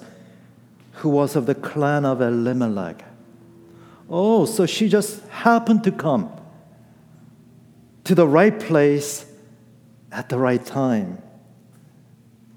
who 0.94 1.10
was 1.10 1.36
of 1.36 1.46
the 1.46 1.56
clan 1.56 2.06
of 2.06 2.22
Elimelech. 2.22 3.04
Oh, 4.10 4.46
so 4.46 4.66
she 4.66 4.88
just 4.88 5.28
happened 5.28 5.84
to 5.84 5.92
come 5.92 6.32
to 8.04 8.16
the 8.16 8.28
right 8.28 8.60
place 8.60 9.26
at 10.12 10.30
the 10.30 10.38
right 10.38 10.64
time. 10.64 11.22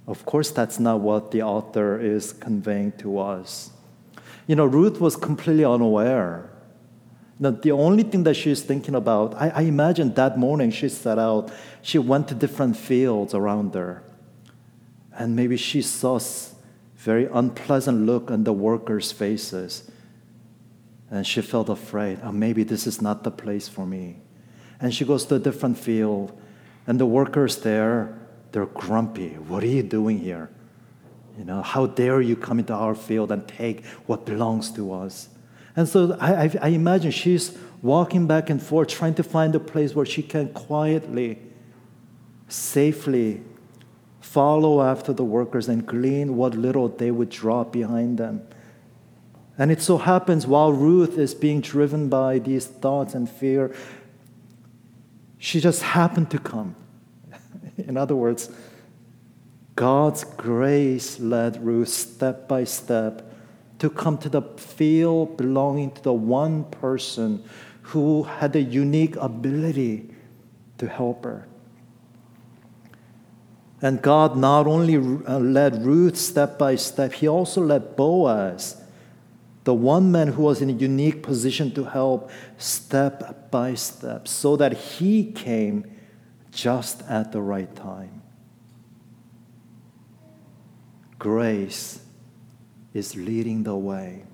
Of 0.06 0.24
course, 0.24 0.50
that's 0.50 0.78
not 0.78 1.00
what 1.00 1.30
the 1.30 1.42
author 1.42 1.98
is 2.00 2.32
conveying 2.32 2.92
to 2.98 3.18
us. 3.18 3.70
You 4.48 4.56
know, 4.56 4.64
Ruth 4.64 4.98
was 4.98 5.14
completely 5.14 5.64
unaware. 5.64 6.50
Now, 7.38 7.50
the 7.50 7.70
only 7.70 8.02
thing 8.02 8.24
that 8.24 8.34
she's 8.34 8.62
thinking 8.62 8.94
about, 8.94 9.34
I, 9.34 9.50
I 9.50 9.60
imagine 9.60 10.14
that 10.14 10.38
morning 10.38 10.70
she 10.70 10.88
set 10.88 11.18
out, 11.18 11.52
she 11.82 11.98
went 11.98 12.28
to 12.28 12.34
different 12.34 12.76
fields 12.76 13.34
around 13.34 13.74
there. 13.74 14.02
And 15.12 15.36
maybe 15.36 15.58
she 15.58 15.82
saw 15.82 16.18
very 16.96 17.26
unpleasant 17.26 18.06
look 18.06 18.30
on 18.30 18.44
the 18.44 18.54
workers' 18.54 19.12
faces. 19.12 19.88
And 21.10 21.26
she 21.26 21.42
felt 21.42 21.68
afraid, 21.68 22.18
oh, 22.24 22.32
maybe 22.32 22.64
this 22.64 22.86
is 22.86 23.02
not 23.02 23.24
the 23.24 23.30
place 23.30 23.68
for 23.68 23.86
me. 23.86 24.16
And 24.80 24.94
she 24.94 25.04
goes 25.04 25.26
to 25.26 25.34
a 25.34 25.38
different 25.38 25.76
field, 25.76 26.32
and 26.86 26.98
the 26.98 27.06
workers 27.06 27.58
there, 27.58 28.18
they're 28.52 28.66
grumpy. 28.66 29.34
What 29.34 29.62
are 29.62 29.66
you 29.66 29.82
doing 29.82 30.18
here? 30.18 30.50
You 31.38 31.44
know, 31.44 31.62
how 31.62 31.86
dare 31.86 32.20
you 32.20 32.34
come 32.34 32.58
into 32.58 32.74
our 32.74 32.96
field 32.96 33.30
and 33.30 33.46
take 33.46 33.86
what 34.06 34.26
belongs 34.26 34.72
to 34.72 34.92
us? 34.92 35.28
And 35.76 35.88
so 35.88 36.16
I, 36.20 36.44
I, 36.44 36.50
I 36.62 36.68
imagine 36.68 37.12
she's 37.12 37.56
walking 37.80 38.26
back 38.26 38.50
and 38.50 38.60
forth, 38.60 38.88
trying 38.88 39.14
to 39.14 39.22
find 39.22 39.54
a 39.54 39.60
place 39.60 39.94
where 39.94 40.04
she 40.04 40.22
can 40.22 40.52
quietly, 40.52 41.38
safely 42.48 43.42
follow 44.20 44.82
after 44.82 45.12
the 45.12 45.22
workers 45.22 45.68
and 45.68 45.86
glean 45.86 46.36
what 46.36 46.54
little 46.54 46.88
they 46.88 47.12
would 47.12 47.30
drop 47.30 47.72
behind 47.72 48.18
them. 48.18 48.42
And 49.56 49.70
it 49.70 49.80
so 49.80 49.96
happens 49.98 50.46
while 50.46 50.72
Ruth 50.72 51.18
is 51.18 51.34
being 51.34 51.60
driven 51.60 52.08
by 52.08 52.40
these 52.40 52.66
thoughts 52.66 53.14
and 53.14 53.30
fear, 53.30 53.74
she 55.38 55.60
just 55.60 55.82
happened 55.82 56.30
to 56.32 56.38
come. 56.38 56.74
In 57.76 57.96
other 57.96 58.16
words, 58.16 58.50
God's 59.78 60.24
grace 60.24 61.20
led 61.20 61.64
Ruth 61.64 61.90
step 61.90 62.48
by 62.48 62.64
step 62.64 63.32
to 63.78 63.88
come 63.88 64.18
to 64.18 64.28
the 64.28 64.42
field 64.42 65.36
belonging 65.36 65.92
to 65.92 66.02
the 66.02 66.12
one 66.12 66.64
person 66.64 67.44
who 67.82 68.24
had 68.24 68.54
the 68.54 68.60
unique 68.60 69.14
ability 69.14 70.10
to 70.78 70.88
help 70.88 71.22
her. 71.22 71.46
And 73.80 74.02
God 74.02 74.36
not 74.36 74.66
only 74.66 74.96
uh, 74.96 75.38
led 75.38 75.84
Ruth 75.84 76.16
step 76.16 76.58
by 76.58 76.74
step, 76.74 77.12
He 77.12 77.28
also 77.28 77.62
led 77.62 77.94
Boaz, 77.94 78.82
the 79.62 79.74
one 79.74 80.10
man 80.10 80.26
who 80.26 80.42
was 80.42 80.60
in 80.60 80.70
a 80.70 80.72
unique 80.72 81.22
position 81.22 81.70
to 81.74 81.84
help, 81.84 82.32
step 82.56 83.48
by 83.52 83.74
step, 83.74 84.26
so 84.26 84.56
that 84.56 84.72
he 84.72 85.30
came 85.30 85.84
just 86.50 87.00
at 87.02 87.30
the 87.30 87.40
right 87.40 87.72
time 87.76 88.22
grace 91.18 92.00
is 92.94 93.16
leading 93.16 93.62
the 93.62 93.76
way. 93.76 94.24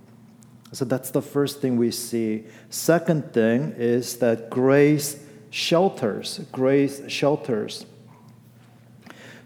So 0.72 0.84
that's 0.84 1.10
the 1.10 1.22
first 1.22 1.60
thing 1.60 1.76
we 1.76 1.90
see. 1.90 2.44
Second 2.68 3.32
thing 3.32 3.74
is 3.76 4.16
that 4.18 4.50
grace 4.50 5.24
shelters. 5.50 6.40
Grace 6.50 7.02
shelters. 7.08 7.86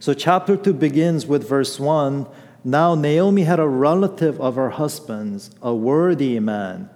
So 0.01 0.15
chapter 0.15 0.57
2 0.57 0.73
begins 0.73 1.27
with 1.27 1.49
verse 1.49 1.79
1. 1.79 2.27
Now 2.65 2.95
Naomi 2.95 3.43
had 3.43 3.61
a 3.61 3.69
relative 3.69 4.41
of 4.41 4.57
her 4.57 4.71
husband's, 4.71 5.51
a 5.61 5.75
worthy 5.75 6.39
man. 6.41 6.89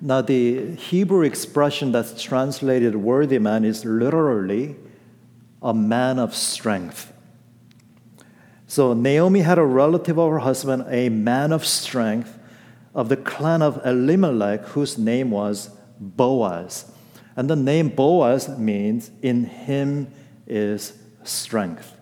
Now, 0.00 0.20
the 0.20 0.76
Hebrew 0.76 1.22
expression 1.22 1.90
that's 1.90 2.22
translated 2.22 2.94
worthy 2.94 3.38
man 3.40 3.64
is 3.64 3.84
literally 3.84 4.76
a 5.60 5.74
man 5.74 6.20
of 6.20 6.36
strength. 6.36 7.12
So 8.68 8.92
Naomi 8.92 9.40
had 9.40 9.58
a 9.58 9.64
relative 9.64 10.18
of 10.18 10.30
her 10.30 10.40
husband, 10.40 10.84
a 10.88 11.08
man 11.08 11.52
of 11.52 11.64
strength 11.64 12.38
of 12.94 13.08
the 13.08 13.16
clan 13.16 13.62
of 13.62 13.80
Elimelech, 13.84 14.60
whose 14.66 14.98
name 14.98 15.30
was 15.30 15.70
Boaz. 15.98 16.84
And 17.34 17.48
the 17.48 17.56
name 17.56 17.88
Boaz 17.88 18.46
means, 18.58 19.10
in 19.22 19.44
him 19.44 20.12
is 20.46 20.92
strength. 21.24 21.96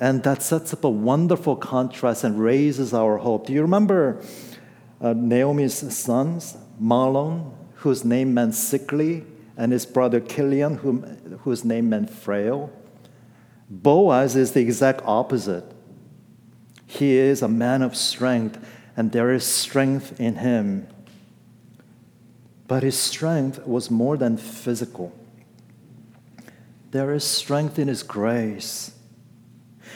And 0.00 0.24
that 0.24 0.42
sets 0.42 0.72
up 0.72 0.82
a 0.82 0.90
wonderful 0.90 1.54
contrast 1.54 2.24
and 2.24 2.40
raises 2.40 2.92
our 2.92 3.18
hope. 3.18 3.46
Do 3.46 3.52
you 3.52 3.62
remember 3.62 4.24
uh, 5.00 5.12
Naomi's 5.12 5.96
sons, 5.96 6.56
Mahlon, 6.82 7.52
whose 7.74 8.04
name 8.04 8.34
meant 8.34 8.56
sickly, 8.56 9.24
and 9.56 9.70
his 9.70 9.86
brother 9.86 10.18
Chilion, 10.18 10.78
whom, 10.78 11.02
whose 11.42 11.64
name 11.64 11.90
meant 11.90 12.10
frail? 12.10 12.72
Boaz 13.70 14.34
is 14.34 14.52
the 14.52 14.60
exact 14.60 15.00
opposite. 15.04 15.64
He 16.86 17.16
is 17.16 17.40
a 17.40 17.48
man 17.48 17.82
of 17.82 17.96
strength, 17.96 18.58
and 18.96 19.12
there 19.12 19.32
is 19.32 19.44
strength 19.44 20.20
in 20.20 20.36
him. 20.36 20.88
But 22.66 22.82
his 22.82 22.98
strength 22.98 23.64
was 23.64 23.90
more 23.90 24.16
than 24.16 24.36
physical. 24.36 25.12
There 26.90 27.12
is 27.12 27.22
strength 27.22 27.78
in 27.78 27.86
his 27.86 28.02
grace. 28.02 28.92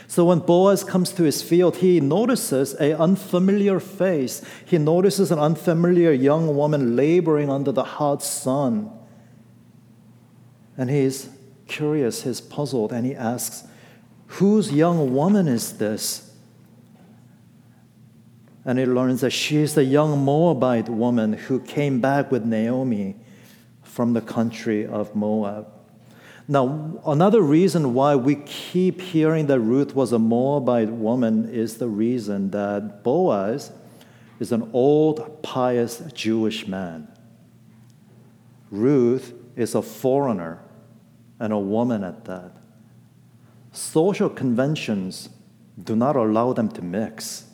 So 0.07 0.27
when 0.27 0.39
Boaz 0.39 0.85
comes 0.85 1.11
to 1.13 1.25
his 1.25 1.43
field, 1.43 1.79
he 1.79 1.99
notices 1.99 2.75
an 2.75 2.93
unfamiliar 2.93 3.81
face. 3.81 4.45
He 4.65 4.79
notices 4.79 5.33
an 5.33 5.41
unfamiliar 5.41 6.13
young 6.13 6.57
woman 6.57 6.95
laboring 6.95 7.51
under 7.51 7.73
the 7.73 7.83
hot 7.83 8.23
sun. 8.23 8.93
And 10.77 10.91
he's 10.91 11.29
curious, 11.67 12.23
he's 12.23 12.41
puzzled, 12.41 12.93
and 12.93 13.07
he 13.07 13.15
asks, 13.15 13.67
Whose 14.27 14.73
young 14.73 15.15
woman 15.15 15.49
is 15.49 15.79
this? 15.79 16.33
And 18.65 18.79
he 18.79 18.87
learns 18.87 19.21
that 19.21 19.31
she 19.31 19.59
is 19.59 19.75
the 19.75 19.85
young 19.85 20.25
Moabite 20.25 20.89
woman 20.89 21.35
who 21.35 21.61
came 21.61 22.01
back 22.01 22.31
with 22.31 22.45
Naomi 22.45 23.17
from 23.83 24.15
the 24.15 24.23
country 24.23 24.87
of 24.87 25.15
Moab. 25.15 25.69
Now, 26.49 27.01
another 27.07 27.41
reason 27.41 27.95
why 27.95 28.17
we 28.17 28.37
keep 28.37 29.01
hearing 29.01 29.47
that 29.47 29.61
Ruth 29.61 29.95
was 29.95 30.13
a 30.13 30.19
Moabite 30.19 30.91
woman 30.91 31.49
is 31.49 31.79
the 31.79 31.89
reason 31.89 32.51
that 32.51 33.03
Boaz 33.03 33.71
is 34.41 34.53
an 34.53 34.69
old, 34.73 35.43
pious 35.43 36.03
Jewish 36.13 36.67
man. 36.67 37.09
Ruth 38.71 39.33
is 39.57 39.75
a 39.75 39.83
foreigner 39.83 40.61
and 41.39 41.53
a 41.53 41.59
woman 41.59 42.05
at 42.05 42.25
that. 42.25 42.53
Social 43.73 44.29
conventions 44.29 45.29
do 45.83 45.97
not 45.97 46.17
allow 46.17 46.53
them 46.53 46.69
to 46.71 46.83
mix. 46.83 47.47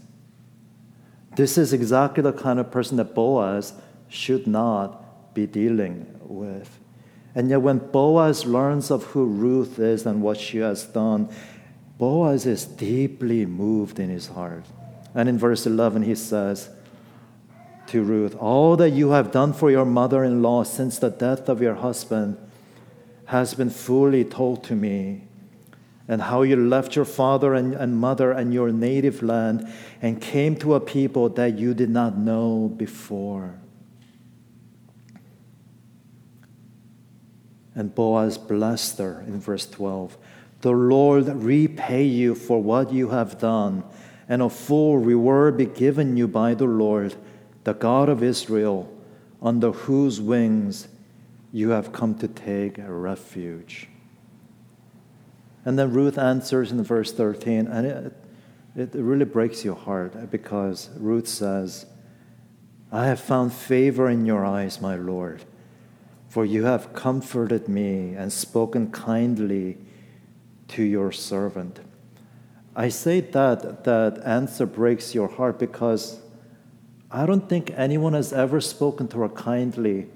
This 1.37 1.57
is 1.57 1.73
exactly 1.73 2.23
the 2.23 2.33
kind 2.33 2.59
of 2.59 2.71
person 2.71 2.97
that 2.99 3.15
Boaz 3.15 3.73
should 4.09 4.47
not 4.47 5.35
be 5.35 5.47
dealing 5.47 6.07
with. 6.23 6.79
And 7.35 7.49
yet, 7.49 7.63
when 7.63 7.79
Boaz 7.79 8.45
learns 8.45 8.91
of 8.91 9.05
who 9.05 9.25
Ruth 9.25 9.79
is 9.79 10.05
and 10.05 10.21
what 10.21 10.39
she 10.39 10.59
has 10.59 10.85
done, 10.85 11.29
Boaz 11.97 12.45
is 12.45 12.65
deeply 12.65 13.47
moved 13.47 14.01
in 14.01 14.11
his 14.11 14.29
heart. 14.29 14.65
And 15.15 15.29
in 15.29 15.39
verse 15.39 15.67
11, 15.67 16.03
he 16.03 16.15
says 16.15 16.71
to 17.87 18.03
Ruth, 18.03 18.35
All 18.37 18.77
that 18.77 18.91
you 18.91 19.11
have 19.11 19.31
done 19.31 19.53
for 19.53 19.71
your 19.71 19.85
mother 19.85 20.25
in 20.25 20.43
law 20.43 20.65
since 20.65 20.99
the 20.99 21.11
death 21.11 21.49
of 21.49 21.63
your 21.63 21.75
husband 21.75 22.37
has 23.31 23.55
been 23.55 23.71
fully 23.71 24.25
told 24.25 24.65
to 24.65 24.75
me, 24.75 25.23
and 26.09 26.21
how 26.21 26.43
you 26.43 26.57
left 26.57 26.97
your 26.97 27.05
father 27.05 27.55
and, 27.55 27.75
and 27.75 27.97
mother 27.97 28.33
and 28.33 28.53
your 28.53 28.73
native 28.73 29.23
land 29.23 29.73
and 30.03 30.21
came 30.21 30.57
to 30.57 30.75
a 30.75 30.81
people 30.81 31.29
that 31.29 31.57
you 31.57 31.73
did 31.73 31.89
not 31.89 32.19
know 32.19 32.67
before. 32.77 33.55
And 37.77 37.95
Boaz 37.95 38.37
blessed 38.37 38.99
her 38.99 39.21
in 39.21 39.41
verse 39.41 39.65
12. 39.65 40.19
The 40.63 40.73
Lord 40.73 41.29
repay 41.29 42.03
you 42.03 42.35
for 42.35 42.61
what 42.61 42.93
you 42.93 43.11
have 43.11 43.39
done, 43.39 43.85
and 44.29 44.43
a 44.43 44.51
full 44.51 44.99
reward 44.99 45.57
be 45.57 45.67
given 45.67 46.17
you 46.17 46.27
by 46.27 46.55
the 46.55 46.65
Lord, 46.65 47.15
the 47.63 47.75
God 47.75 48.09
of 48.09 48.25
Israel, 48.25 48.93
under 49.41 49.71
whose 49.71 50.21
wings 50.21 50.89
you 51.53 51.71
have 51.71 51.93
come 51.93 52.15
to 52.17 52.29
take 52.29 52.77
refuge. 52.79 53.89
And 55.65 55.79
then 55.79 55.93
Ruth 55.93 56.19
answers 56.19 56.73
in 56.73 56.83
verse 56.83 57.13
13, 57.13 57.67
and 57.67 57.87
it, 57.87 58.15
it 58.77 58.91
really 58.95 59.25
breaks 59.25 59.65
your 59.65 59.77
heart 59.77 60.15
uh, 60.17 60.27
because 60.27 60.89
Ruth 60.97 61.29
says, 61.29 61.87
I 62.91 63.07
have 63.07 63.21
found 63.21 63.53
favor 63.53 64.09
in 64.09 64.27
your 64.27 64.45
eyes, 64.45 64.81
my 64.81 64.97
Lord 64.97 65.45
for 66.31 66.45
you 66.45 66.63
have 66.63 66.93
comforted 66.93 67.69
me 67.69 68.15
and 68.15 68.33
spoken 68.33 68.93
kindly 68.93 69.77
to 70.69 70.83
your 70.83 71.11
servant. 71.11 71.81
I 72.77 72.89
say 72.89 73.21
that 73.21 73.83
that 73.83 74.23
answer 74.25 74.65
breaks 74.65 75.13
your 75.13 75.27
heart 75.27 75.59
because 75.59 76.21
I 77.11 77.27
don't 77.27 77.49
think 77.49 77.73
anyone 77.77 78.13
has 78.13 78.33
ever 78.33 78.61
spoken 78.61 79.09
to 79.09 79.19
her 79.19 79.29
kindly 79.29 80.07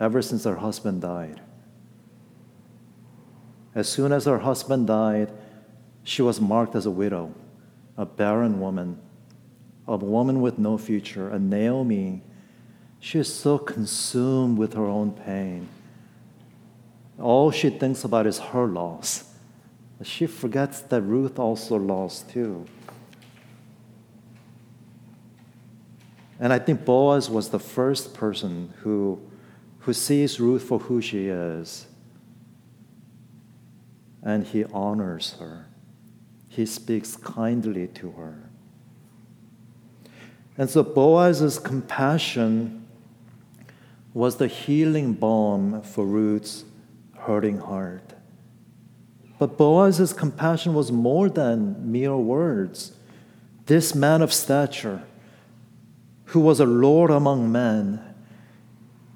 ever 0.00 0.20
since 0.20 0.42
her 0.44 0.56
husband 0.56 1.02
died. 1.02 1.40
As 3.74 3.88
soon 3.88 4.10
as 4.10 4.24
her 4.24 4.40
husband 4.40 4.88
died, 4.88 5.30
she 6.02 6.22
was 6.22 6.40
marked 6.40 6.74
as 6.74 6.86
a 6.86 6.90
widow, 6.90 7.32
a 7.96 8.04
barren 8.04 8.58
woman, 8.58 8.98
a 9.86 9.96
woman 9.96 10.40
with 10.40 10.58
no 10.58 10.76
future, 10.76 11.28
a 11.28 11.38
Naomi 11.38 12.22
she 13.00 13.18
is 13.18 13.32
so 13.32 13.58
consumed 13.58 14.58
with 14.58 14.74
her 14.74 14.84
own 14.84 15.12
pain. 15.12 15.68
All 17.18 17.50
she 17.50 17.70
thinks 17.70 18.04
about 18.04 18.26
is 18.26 18.38
her 18.38 18.66
loss. 18.66 19.24
She 20.02 20.26
forgets 20.26 20.80
that 20.82 21.00
Ruth 21.02 21.38
also 21.38 21.76
lost 21.76 22.30
too. 22.30 22.66
And 26.38 26.52
I 26.52 26.58
think 26.58 26.84
Boaz 26.84 27.28
was 27.28 27.50
the 27.50 27.58
first 27.58 28.14
person 28.14 28.72
who, 28.82 29.20
who 29.80 29.92
sees 29.92 30.40
Ruth 30.40 30.62
for 30.62 30.78
who 30.78 31.00
she 31.00 31.28
is. 31.28 31.86
And 34.22 34.46
he 34.46 34.64
honors 34.64 35.36
her. 35.40 35.66
He 36.48 36.66
speaks 36.66 37.16
kindly 37.16 37.86
to 37.88 38.12
her. 38.12 38.50
And 40.58 40.68
so 40.68 40.82
Boaz's 40.82 41.58
compassion 41.58 42.86
was 44.12 44.36
the 44.36 44.48
healing 44.48 45.14
balm 45.14 45.80
for 45.82 46.04
Ruth's 46.04 46.64
hurting 47.16 47.58
heart. 47.58 48.12
But 49.38 49.56
Boaz's 49.56 50.12
compassion 50.12 50.74
was 50.74 50.92
more 50.92 51.30
than 51.30 51.90
mere 51.90 52.16
words. 52.16 52.92
This 53.64 53.94
man 53.94 54.20
of 54.20 54.32
stature, 54.32 55.02
who 56.26 56.40
was 56.40 56.60
a 56.60 56.66
lord 56.66 57.10
among 57.10 57.50
men, 57.50 58.09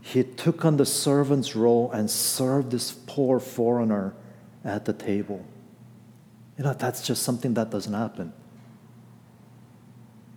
he 0.05 0.23
took 0.23 0.67
on 0.67 0.77
the 0.77 0.85
servant's 0.85 1.57
role 1.57 1.91
and 1.91 2.11
served 2.11 2.71
this 2.71 2.93
poor 2.93 3.41
foreigner 3.41 4.15
at 4.63 4.85
the 4.85 4.93
table. 4.93 5.43
You 6.59 6.65
know, 6.65 6.75
that's 6.75 7.07
just 7.07 7.23
something 7.23 7.55
that 7.55 7.71
doesn't 7.71 7.95
happen. 7.95 8.35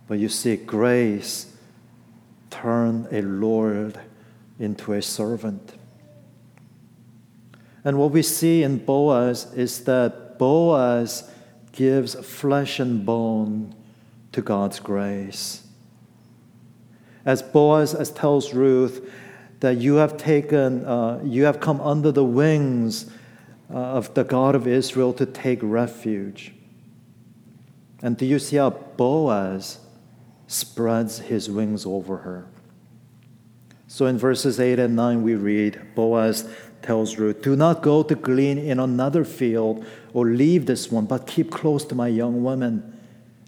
But 0.06 0.20
you 0.20 0.30
see, 0.30 0.56
grace 0.56 1.52
turned 2.48 3.08
a 3.12 3.20
lord 3.20 4.00
into 4.58 4.94
a 4.94 5.02
servant. 5.02 5.74
And 7.84 7.98
what 7.98 8.10
we 8.10 8.22
see 8.22 8.62
in 8.62 8.78
Boaz 8.78 9.52
is 9.52 9.84
that 9.84 10.38
Boaz 10.38 11.30
gives 11.72 12.14
flesh 12.14 12.80
and 12.80 13.04
bone 13.04 13.74
to 14.32 14.40
God's 14.40 14.80
grace. 14.80 15.62
As 17.26 17.42
Boaz 17.42 17.94
as 17.94 18.10
tells 18.10 18.54
Ruth 18.54 19.06
that 19.60 19.78
you 19.78 19.96
have 19.96 20.16
taken, 20.16 20.84
uh, 20.84 21.20
you 21.24 21.44
have 21.44 21.60
come 21.60 21.80
under 21.80 22.12
the 22.12 22.24
wings 22.24 23.10
uh, 23.72 23.76
of 23.76 24.14
the 24.14 24.24
God 24.24 24.54
of 24.54 24.66
Israel 24.66 25.12
to 25.14 25.26
take 25.26 25.58
refuge. 25.62 26.52
And 28.02 28.16
do 28.16 28.24
you 28.24 28.38
see 28.38 28.56
how 28.56 28.70
Boaz 28.70 29.80
spreads 30.46 31.18
his 31.18 31.50
wings 31.50 31.84
over 31.84 32.18
her? 32.18 32.46
So 33.88 34.06
in 34.06 34.18
verses 34.18 34.60
8 34.60 34.78
and 34.78 34.94
9, 34.94 35.22
we 35.22 35.34
read 35.34 35.80
Boaz 35.94 36.48
tells 36.82 37.18
Ruth, 37.18 37.42
Do 37.42 37.56
not 37.56 37.82
go 37.82 38.02
to 38.02 38.14
glean 38.14 38.58
in 38.58 38.78
another 38.78 39.24
field 39.24 39.84
or 40.12 40.26
leave 40.26 40.66
this 40.66 40.92
one, 40.92 41.06
but 41.06 41.26
keep 41.26 41.50
close 41.50 41.84
to 41.86 41.94
my 41.94 42.08
young 42.08 42.44
women. 42.44 42.98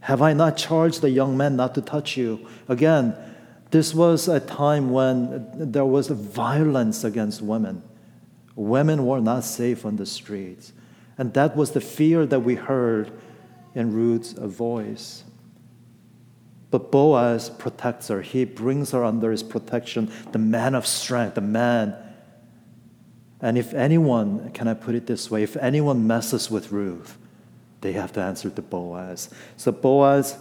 Have 0.02 0.22
I 0.22 0.32
not 0.32 0.56
charged 0.56 1.02
the 1.02 1.10
young 1.10 1.36
men 1.36 1.56
not 1.56 1.74
to 1.74 1.82
touch 1.82 2.16
you? 2.16 2.48
Again, 2.68 3.14
this 3.70 3.94
was 3.94 4.28
a 4.28 4.40
time 4.40 4.90
when 4.90 5.70
there 5.72 5.84
was 5.84 6.08
violence 6.08 7.04
against 7.04 7.40
women. 7.40 7.82
Women 8.56 9.06
were 9.06 9.20
not 9.20 9.44
safe 9.44 9.86
on 9.86 9.96
the 9.96 10.06
streets. 10.06 10.72
And 11.16 11.32
that 11.34 11.56
was 11.56 11.72
the 11.72 11.80
fear 11.80 12.26
that 12.26 12.40
we 12.40 12.56
heard 12.56 13.12
in 13.74 13.92
Ruth's 13.92 14.32
voice. 14.32 15.24
But 16.70 16.90
Boaz 16.90 17.50
protects 17.50 18.08
her. 18.08 18.22
He 18.22 18.44
brings 18.44 18.92
her 18.92 19.04
under 19.04 19.30
his 19.30 19.42
protection, 19.42 20.10
the 20.32 20.38
man 20.38 20.74
of 20.74 20.86
strength, 20.86 21.34
the 21.34 21.40
man. 21.40 21.94
And 23.40 23.56
if 23.56 23.74
anyone, 23.74 24.50
can 24.50 24.68
I 24.68 24.74
put 24.74 24.94
it 24.94 25.06
this 25.06 25.30
way, 25.30 25.42
if 25.42 25.56
anyone 25.56 26.06
messes 26.06 26.50
with 26.50 26.72
Ruth, 26.72 27.16
they 27.80 27.92
have 27.92 28.12
to 28.12 28.20
answer 28.20 28.50
to 28.50 28.62
Boaz. 28.62 29.30
So 29.56 29.72
Boaz 29.72 30.38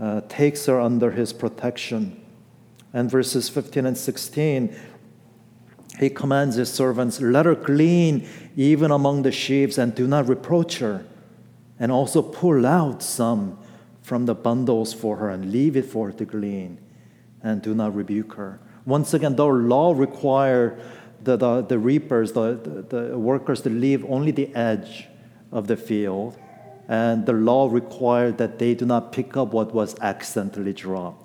uh, 0.00 0.22
takes 0.28 0.66
her 0.66 0.80
under 0.80 1.10
his 1.10 1.32
protection. 1.32 2.19
And 2.92 3.10
verses 3.10 3.48
15 3.48 3.86
and 3.86 3.96
16, 3.96 4.76
he 5.98 6.10
commands 6.10 6.56
his 6.56 6.72
servants, 6.72 7.20
Let 7.20 7.46
her 7.46 7.54
glean 7.54 8.28
even 8.56 8.90
among 8.90 9.22
the 9.22 9.32
sheaves, 9.32 9.78
and 9.78 9.94
do 9.94 10.06
not 10.06 10.28
reproach 10.28 10.78
her. 10.78 11.04
And 11.78 11.92
also 11.92 12.22
pull 12.22 12.66
out 12.66 13.02
some 13.02 13.58
from 14.02 14.26
the 14.26 14.34
bundles 14.34 14.92
for 14.92 15.16
her 15.16 15.30
and 15.30 15.52
leave 15.52 15.76
it 15.76 15.84
for 15.84 16.06
her 16.06 16.12
to 16.12 16.24
glean, 16.24 16.78
and 17.42 17.62
do 17.62 17.74
not 17.74 17.94
rebuke 17.94 18.34
her. 18.34 18.60
Once 18.84 19.14
again, 19.14 19.36
the 19.36 19.46
law 19.46 19.92
required 19.92 20.80
the, 21.22 21.36
the, 21.36 21.60
the 21.62 21.78
reapers, 21.78 22.32
the, 22.32 22.86
the, 22.88 23.08
the 23.10 23.18
workers, 23.18 23.60
to 23.60 23.70
leave 23.70 24.04
only 24.06 24.32
the 24.32 24.54
edge 24.54 25.06
of 25.52 25.66
the 25.66 25.76
field, 25.76 26.36
and 26.88 27.26
the 27.26 27.32
law 27.32 27.68
required 27.70 28.38
that 28.38 28.58
they 28.58 28.74
do 28.74 28.86
not 28.86 29.12
pick 29.12 29.36
up 29.36 29.52
what 29.52 29.72
was 29.72 29.94
accidentally 30.00 30.72
dropped. 30.72 31.19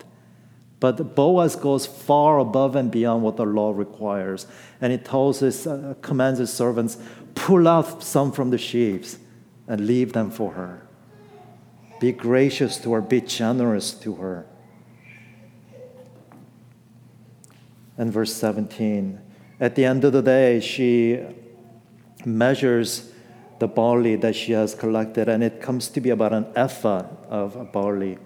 But 0.79 1.15
Boaz 1.15 1.55
goes 1.55 1.85
far 1.85 2.39
above 2.39 2.75
and 2.75 2.91
beyond 2.91 3.23
what 3.23 3.37
the 3.37 3.45
law 3.45 3.71
requires. 3.71 4.45
And 4.81 4.91
he 4.91 4.97
tells 4.97 5.39
his, 5.39 5.65
uh, 5.65 5.95
commands 6.01 6.39
his 6.39 6.51
servants, 6.51 6.97
pull 7.33 7.67
out 7.67 8.03
some 8.03 8.31
from 8.31 8.49
the 8.49 8.57
sheaves 8.57 9.17
and 9.67 9.87
leave 9.87 10.13
them 10.13 10.29
for 10.29 10.51
her. 10.53 10.87
Be 11.99 12.11
gracious 12.11 12.77
to 12.79 12.93
her, 12.93 13.01
be 13.01 13.21
generous 13.21 13.93
to 13.93 14.15
her. 14.15 14.45
And 17.97 18.11
verse 18.11 18.33
17 18.33 19.21
at 19.59 19.75
the 19.75 19.85
end 19.85 20.03
of 20.03 20.11
the 20.11 20.21
day, 20.21 20.59
she 20.59 21.23
measures 22.25 23.11
the 23.59 23.67
barley 23.67 24.17
that 24.17 24.35
she 24.35 24.51
has 24.51 24.75
collected, 24.75 25.29
and 25.29 25.41
it 25.43 25.61
comes 25.61 25.87
to 25.89 26.01
be 26.01 26.09
about 26.09 26.33
an 26.33 26.45
ephah 26.55 27.05
of 27.29 27.71
barley. 27.71 28.17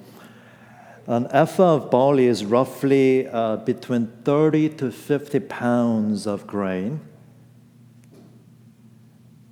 An 1.09 1.25
ephah 1.31 1.73
of 1.73 1.89
barley 1.89 2.27
is 2.27 2.45
roughly 2.45 3.27
uh, 3.27 3.55
between 3.55 4.11
30 4.25 4.69
to 4.77 4.91
50 4.91 5.39
pounds 5.39 6.27
of 6.27 6.45
grain. 6.45 7.01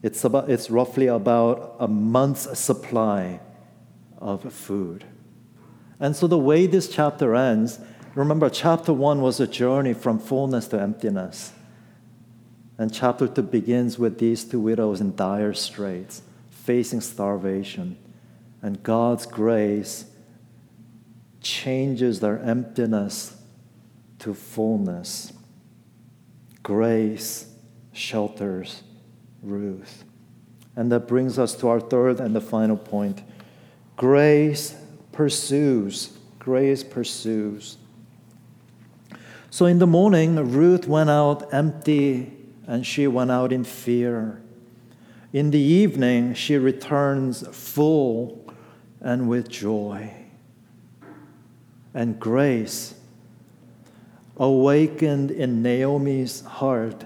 It's, 0.03 0.23
about, 0.23 0.51
it's 0.51 0.69
roughly 0.69 1.07
about 1.07 1.77
a 1.79 1.87
month's 1.87 2.59
supply 2.59 3.39
of 4.19 4.53
food. 4.53 5.05
And 5.99 6.15
so 6.15 6.27
the 6.27 6.37
way 6.37 6.67
this 6.67 6.89
chapter 6.89 7.35
ends, 7.35 7.79
remember, 8.13 8.51
chapter 8.51 8.93
one 8.93 9.23
was 9.23 9.39
a 9.39 9.47
journey 9.47 9.95
from 9.95 10.19
fullness 10.19 10.67
to 10.67 10.79
emptiness. 10.79 11.53
And 12.77 12.93
chapter 12.93 13.27
two 13.27 13.41
begins 13.41 13.97
with 13.97 14.19
these 14.19 14.43
two 14.43 14.59
widows 14.59 15.01
in 15.01 15.15
dire 15.15 15.55
straits, 15.55 16.21
facing 16.51 17.01
starvation. 17.01 17.97
And 18.61 18.83
God's 18.83 19.25
grace 19.25 20.05
changes 21.41 22.19
their 22.19 22.39
emptiness 22.39 23.37
to 24.19 24.33
fullness. 24.33 25.33
Grace 26.63 27.53
shelters 27.93 28.83
Ruth. 29.41 30.03
And 30.75 30.91
that 30.91 31.07
brings 31.07 31.39
us 31.39 31.55
to 31.55 31.67
our 31.69 31.79
third 31.79 32.19
and 32.19 32.35
the 32.35 32.41
final 32.41 32.77
point 32.77 33.23
grace 33.95 34.75
pursues. 35.11 36.17
Grace 36.39 36.83
pursues. 36.83 37.77
So 39.49 39.65
in 39.65 39.79
the 39.79 39.87
morning, 39.87 40.35
Ruth 40.35 40.87
went 40.87 41.09
out 41.09 41.53
empty 41.53 42.31
and 42.67 42.85
she 42.85 43.07
went 43.07 43.31
out 43.31 43.51
in 43.51 43.63
fear. 43.63 44.41
In 45.33 45.51
the 45.51 45.59
evening, 45.59 46.35
she 46.35 46.57
returns 46.57 47.47
full 47.47 48.53
and 49.01 49.27
with 49.27 49.49
joy. 49.49 50.11
And 51.97 52.19
grace 52.19 52.93
awakened 54.37 55.31
in 55.31 55.63
Naomi's 55.63 56.41
heart 56.41 57.05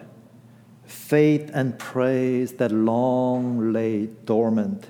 faith 0.84 1.50
and 1.54 1.80
praise 1.80 2.52
that 2.56 2.74
long 2.74 3.72
lay 3.72 4.08
dormant. 4.08 4.90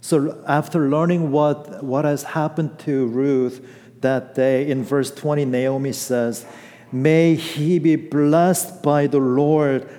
So, 0.00 0.40
after 0.46 0.88
learning 0.88 1.32
what, 1.32 1.82
what 1.82 2.04
has 2.04 2.22
happened 2.22 2.78
to 2.80 3.08
Ruth 3.08 3.66
that 4.00 4.36
day, 4.36 4.70
in 4.70 4.84
verse 4.84 5.10
20, 5.10 5.44
Naomi 5.44 5.92
says, 5.92 6.46
May 6.92 7.34
he 7.34 7.80
be 7.80 7.96
blessed 7.96 8.80
by 8.80 9.08
the 9.08 9.18
Lord. 9.18 9.90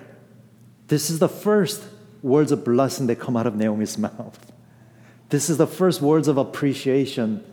This 0.88 1.10
is 1.10 1.20
the 1.20 1.28
first 1.28 1.84
words 2.24 2.54
of 2.54 2.64
blessing 2.64 3.08
that 3.08 3.18
come 3.18 3.36
out 3.36 3.46
of 3.46 3.58
Naomi's 3.58 3.98
mouth. 4.08 4.54
This 5.28 5.50
is 5.50 5.58
the 5.58 5.68
first 5.68 6.02
words 6.02 6.30
of 6.30 6.38
appreciation. 6.38 7.44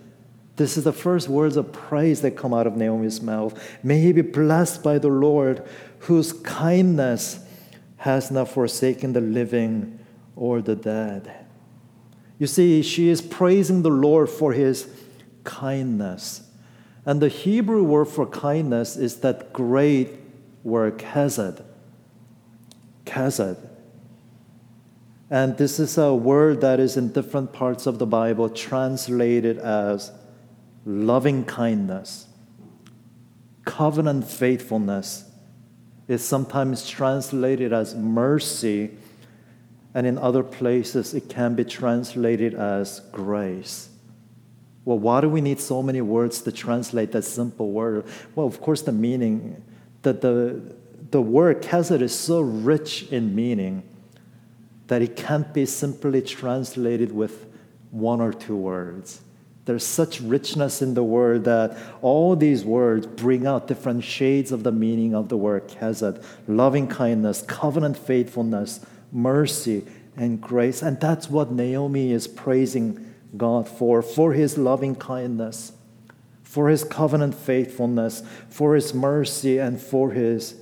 This 0.59 0.77
is 0.77 0.83
the 0.83 0.92
first 0.92 1.29
words 1.29 1.57
of 1.57 1.73
praise 1.73 2.21
that 2.23 2.33
come 2.33 2.53
out 2.53 2.66
of 2.66 2.77
Naomi's 2.77 3.23
mouth. 3.23 3.79
May 3.85 4.01
he 4.01 4.11
be 4.11 4.23
blessed 4.23 4.83
by 4.83 4.99
the 4.99 5.09
Lord, 5.09 5.64
whose 6.01 6.33
kindness 6.33 7.38
has 7.99 8.33
not 8.33 8.49
forsaken 8.49 9.12
the 9.12 9.21
living 9.21 10.01
or 10.35 10.61
the 10.61 10.75
dead. 10.75 11.47
You 12.40 12.49
see, 12.49 12.83
she 12.83 13.09
is 13.09 13.23
praising 13.23 13.83
the 13.83 13.90
Lord 13.90 14.29
for 14.29 14.53
his 14.53 14.88
kindness. 15.44 16.42
And 17.07 17.23
the 17.23 17.29
Hebrew 17.29 17.85
word 17.85 18.07
for 18.07 18.27
kindness 18.27 18.97
is 18.97 19.21
that 19.21 19.53
great 19.53 20.11
word, 20.64 20.99
chesed. 20.99 21.64
Chesed. 23.07 23.59
And 25.31 25.57
this 25.57 25.79
is 25.79 25.97
a 25.97 26.12
word 26.12 26.62
that 26.62 26.81
is 26.81 26.97
in 26.97 27.12
different 27.12 27.53
parts 27.53 27.87
of 27.87 28.01
the 28.01 28.07
Bible 28.07 28.49
translated 28.49 29.59
as 29.59 30.11
loving 30.88 31.44
kindness, 31.44 32.27
covenant 33.64 34.27
faithfulness. 34.27 35.24
Is 36.09 36.24
sometimes 36.24 36.88
translated 36.88 37.70
as 37.74 37.94
mercy, 37.94 38.92
and 39.92 40.07
in 40.07 40.16
other 40.16 40.42
places 40.42 41.12
it 41.12 41.29
can 41.29 41.55
be 41.55 41.66
translated 41.66 42.55
as 42.55 43.01
grace. 43.12 43.90
Well, 44.87 44.98
why 44.98 45.20
do 45.20 45.29
we 45.29 45.42
need 45.42 45.61
so 45.61 45.83
many 45.83 46.01
words 46.01 46.40
to 46.40 46.51
translate 46.51 47.12
that 47.12 47.24
simple 47.24 47.72
word? 47.72 48.07
Well, 48.35 48.46
of 48.46 48.59
course, 48.62 48.81
the 48.81 48.92
meaning, 48.92 49.62
that 50.01 50.22
the, 50.22 50.74
the 51.11 51.20
word 51.20 51.61
chesed 51.61 52.01
is 52.01 52.18
so 52.18 52.40
rich 52.40 53.03
in 53.12 53.35
meaning 53.35 53.83
that 54.87 55.03
it 55.03 55.14
can't 55.14 55.53
be 55.53 55.66
simply 55.66 56.22
translated 56.22 57.12
with 57.12 57.44
one 57.90 58.22
or 58.22 58.33
two 58.33 58.57
words. 58.57 59.20
There's 59.68 59.85
such 59.85 60.22
richness 60.22 60.81
in 60.81 60.94
the 60.94 61.02
word 61.02 61.44
that 61.44 61.76
all 62.00 62.35
these 62.35 62.64
words 62.64 63.07
bring 63.07 63.46
out 63.46 63.68
different 63.68 64.02
shades 64.02 64.50
of 64.50 64.62
the 64.62 64.72
meaning 64.72 65.14
of 65.14 65.28
the 65.28 65.37
word 65.37 65.68
chesed 65.68 66.24
loving 66.46 66.87
kindness, 66.87 67.42
covenant 67.42 67.98
faithfulness, 67.98 68.81
mercy, 69.12 69.85
and 70.16 70.40
grace. 70.40 70.81
And 70.81 70.98
that's 70.98 71.28
what 71.28 71.52
Naomi 71.52 72.12
is 72.12 72.26
praising 72.26 73.14
God 73.37 73.68
for, 73.68 74.00
for 74.00 74.33
his 74.33 74.57
loving 74.57 74.96
kindness, 74.96 75.72
for 76.42 76.70
his 76.70 76.83
covenant 76.83 77.35
faithfulness, 77.35 78.22
for 78.48 78.74
his 78.74 78.94
mercy, 78.94 79.59
and 79.59 79.78
for 79.78 80.12
his 80.12 80.54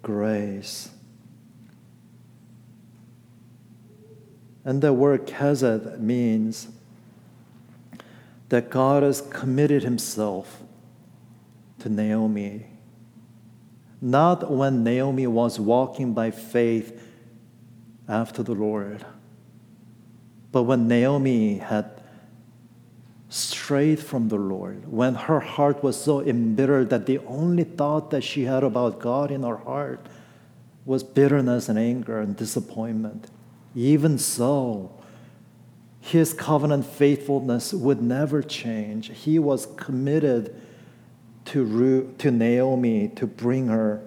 grace. 0.00 0.88
And 4.64 4.80
the 4.80 4.94
word 4.94 5.26
chesed 5.26 6.00
means 6.00 6.68
that 8.48 8.70
God 8.70 9.02
has 9.02 9.20
committed 9.20 9.82
himself 9.82 10.62
to 11.80 11.88
Naomi. 11.88 12.66
Not 14.00 14.50
when 14.50 14.84
Naomi 14.84 15.26
was 15.26 15.58
walking 15.58 16.12
by 16.12 16.30
faith 16.30 17.00
after 18.08 18.42
the 18.42 18.54
Lord, 18.54 19.04
but 20.52 20.62
when 20.62 20.86
Naomi 20.86 21.58
had 21.58 21.90
strayed 23.28 23.98
from 23.98 24.28
the 24.28 24.36
Lord, 24.36 24.90
when 24.90 25.14
her 25.14 25.40
heart 25.40 25.82
was 25.82 26.00
so 26.00 26.20
embittered 26.20 26.90
that 26.90 27.06
the 27.06 27.18
only 27.26 27.64
thought 27.64 28.10
that 28.10 28.22
she 28.22 28.44
had 28.44 28.62
about 28.62 29.00
God 29.00 29.30
in 29.30 29.42
her 29.42 29.56
heart 29.56 30.06
was 30.84 31.02
bitterness 31.02 31.68
and 31.68 31.78
anger 31.78 32.20
and 32.20 32.36
disappointment. 32.36 33.28
Even 33.74 34.18
so, 34.18 34.92
his 36.06 36.32
covenant 36.32 36.86
faithfulness 36.86 37.74
would 37.74 38.00
never 38.00 38.40
change. 38.40 39.10
He 39.10 39.40
was 39.40 39.66
committed 39.76 40.54
to, 41.46 42.14
to 42.18 42.30
Naomi 42.30 43.08
to 43.16 43.26
bring 43.26 43.66
her 43.66 44.06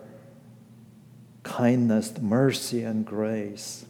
kindness, 1.44 2.18
mercy, 2.22 2.84
and 2.84 3.06
grace. 3.06 3.86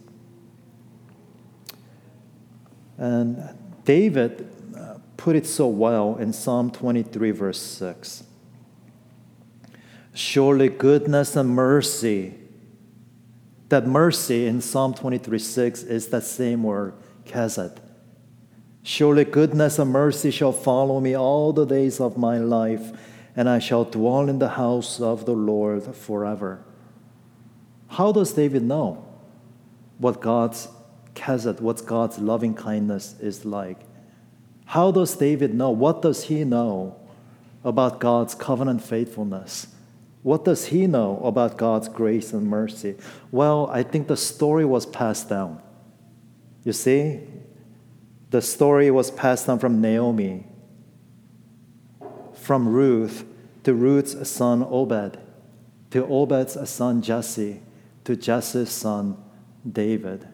And 2.98 3.48
David 3.84 4.50
uh, 4.76 4.96
put 5.16 5.36
it 5.36 5.46
so 5.46 5.68
well 5.68 6.16
in 6.16 6.32
Psalm 6.32 6.72
23, 6.72 7.30
verse 7.30 7.60
6. 7.60 8.24
Surely 10.14 10.68
goodness 10.68 11.36
and 11.36 11.48
mercy, 11.50 12.34
that 13.68 13.86
mercy 13.86 14.46
in 14.48 14.60
Psalm 14.60 14.94
23, 14.94 15.38
6 15.38 15.82
is 15.84 16.08
that 16.08 16.24
same 16.24 16.64
word, 16.64 16.94
chesed 17.24 17.78
Surely 18.90 19.24
goodness 19.24 19.78
and 19.78 19.92
mercy 19.92 20.32
shall 20.32 20.50
follow 20.50 20.98
me 20.98 21.16
all 21.16 21.52
the 21.52 21.64
days 21.64 22.00
of 22.00 22.18
my 22.18 22.38
life, 22.38 22.90
and 23.36 23.48
I 23.48 23.60
shall 23.60 23.84
dwell 23.84 24.28
in 24.28 24.40
the 24.40 24.48
house 24.48 25.00
of 25.00 25.26
the 25.26 25.32
Lord 25.32 25.94
forever. 25.94 26.64
How 27.86 28.10
does 28.10 28.32
David 28.32 28.64
know 28.64 29.06
what 29.98 30.20
God's 30.20 30.66
chesed, 31.14 31.60
what 31.60 31.86
God's 31.86 32.18
loving 32.18 32.52
kindness 32.52 33.14
is 33.20 33.44
like? 33.44 33.78
How 34.64 34.90
does 34.90 35.14
David 35.14 35.54
know? 35.54 35.70
What 35.70 36.02
does 36.02 36.24
he 36.24 36.42
know 36.42 36.96
about 37.62 38.00
God's 38.00 38.34
covenant 38.34 38.82
faithfulness? 38.82 39.68
What 40.24 40.44
does 40.44 40.66
he 40.66 40.88
know 40.88 41.20
about 41.22 41.56
God's 41.56 41.88
grace 41.88 42.32
and 42.32 42.44
mercy? 42.44 42.96
Well, 43.30 43.70
I 43.72 43.84
think 43.84 44.08
the 44.08 44.16
story 44.16 44.64
was 44.64 44.84
passed 44.84 45.28
down. 45.28 45.62
You 46.64 46.72
see, 46.72 47.20
the 48.30 48.40
story 48.40 48.90
was 48.90 49.10
passed 49.10 49.48
on 49.48 49.58
from 49.58 49.80
Naomi, 49.80 50.46
from 52.34 52.68
Ruth 52.68 53.24
to 53.64 53.74
Ruth's 53.74 54.28
son 54.28 54.62
Obed, 54.62 55.18
to 55.90 56.06
Obed's 56.06 56.70
son 56.70 57.02
Jesse, 57.02 57.60
to 58.04 58.16
Jesse's 58.16 58.70
son 58.70 59.16
David. 59.70 60.26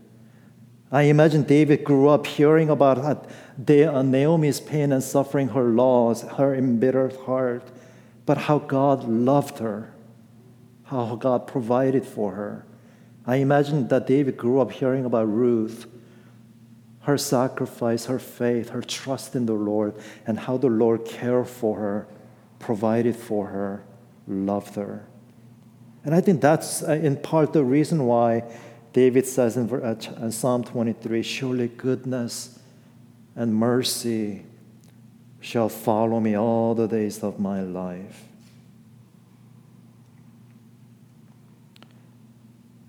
I 0.93 1.03
imagine 1.03 1.43
David 1.43 1.83
grew 1.83 2.09
up 2.09 2.27
hearing 2.27 2.71
about 2.71 2.99
uh, 2.99 4.03
Naomi's 4.03 4.61
pain 4.61 4.93
and 4.93 5.03
suffering, 5.03 5.49
her 5.49 5.65
loss, 5.65 6.23
her 6.23 6.55
embittered 6.55 7.17
heart, 7.17 7.65
but 8.25 8.39
how 8.39 8.59
God 8.59 9.05
loved 9.05 9.59
her 9.59 9.93
how 10.87 11.17
God 11.17 11.47
provided 11.47 12.07
for 12.07 12.33
her. 12.33 12.65
I 13.27 13.37
imagine 13.37 13.89
that 13.89 14.07
David 14.07 14.37
grew 14.37 14.61
up 14.61 14.71
hearing 14.71 15.05
about 15.05 15.29
Ruth, 15.29 15.87
her 17.07 17.17
sacrifice, 17.17 18.07
her 18.07 18.19
faith, 18.19 18.71
her 18.71 18.83
trust 18.83 19.37
in 19.37 19.47
the 19.47 19.55
Lord, 19.55 19.95
and 20.27 20.41
how 20.41 20.57
the 20.57 20.69
Lord 20.69 21.05
cared 21.05 21.47
for 21.47 21.79
her, 21.79 22.09
provided 22.59 23.15
for 23.15 23.47
her, 23.47 23.85
loved 24.27 24.75
her. 24.75 25.07
And 26.05 26.17
I 26.17 26.21
think 26.21 26.41
that's 26.41 26.83
uh, 26.83 26.95
in 26.95 27.17
part 27.17 27.53
the 27.53 27.63
reason 27.63 28.07
why 28.07 28.43
David 28.93 29.25
says 29.25 29.57
in 29.57 29.73
uh, 29.73 30.31
Psalm 30.33 30.65
23 30.65 31.23
Surely 31.23 31.69
goodness 31.69 32.59
and 33.37 33.55
mercy 33.55 34.43
shall 35.41 35.69
follow 35.69 36.19
me 36.19 36.37
all 36.37 36.75
the 36.75 36.89
days 36.89 37.23
of 37.23 37.39
my 37.39 37.61
life. 37.61 38.25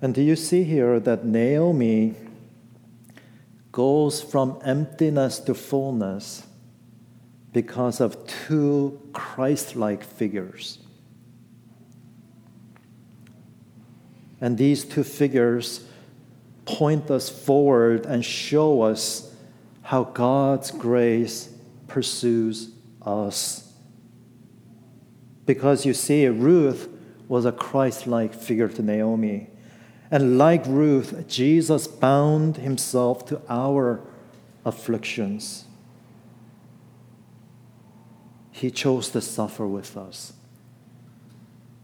And 0.02 0.16
do 0.16 0.24
you 0.24 0.36
see 0.36 0.64
here 0.64 1.00
that 1.00 1.24
Naomi 1.24 2.16
goes 3.78 4.24
from 4.24 4.60
emptiness 4.66 5.38
to 5.38 5.54
fullness 5.54 6.48
because 7.54 8.02
of 8.02 8.18
two 8.26 9.00
Christ 9.14 9.76
like 9.76 10.04
figures? 10.04 10.80
And 14.42 14.58
these 14.58 14.84
two 14.84 15.04
figures 15.04 15.86
point 16.66 17.12
us 17.12 17.30
forward 17.30 18.08
and 18.08 18.26
show 18.26 18.82
us 18.82 19.32
how 19.84 20.06
God's 20.06 20.72
grace 20.72 21.54
pursues 21.88 22.72
us. 23.04 23.72
Because 25.46 25.86
you 25.86 25.94
see, 25.94 26.26
Ruth 26.26 26.90
was 27.28 27.46
a 27.46 27.52
Christ 27.52 28.08
like 28.08 28.34
figure 28.34 28.70
to 28.70 28.82
Naomi. 28.82 29.52
And 30.10 30.38
like 30.38 30.66
Ruth, 30.66 31.28
Jesus 31.28 31.88
bound 31.88 32.58
himself 32.58 33.26
to 33.28 33.42
our 33.50 34.00
afflictions. 34.64 35.66
He 38.52 38.72
chose 38.72 39.10
to 39.10 39.22
suffer 39.22 39.68
with 39.68 39.98
us. 39.98 40.34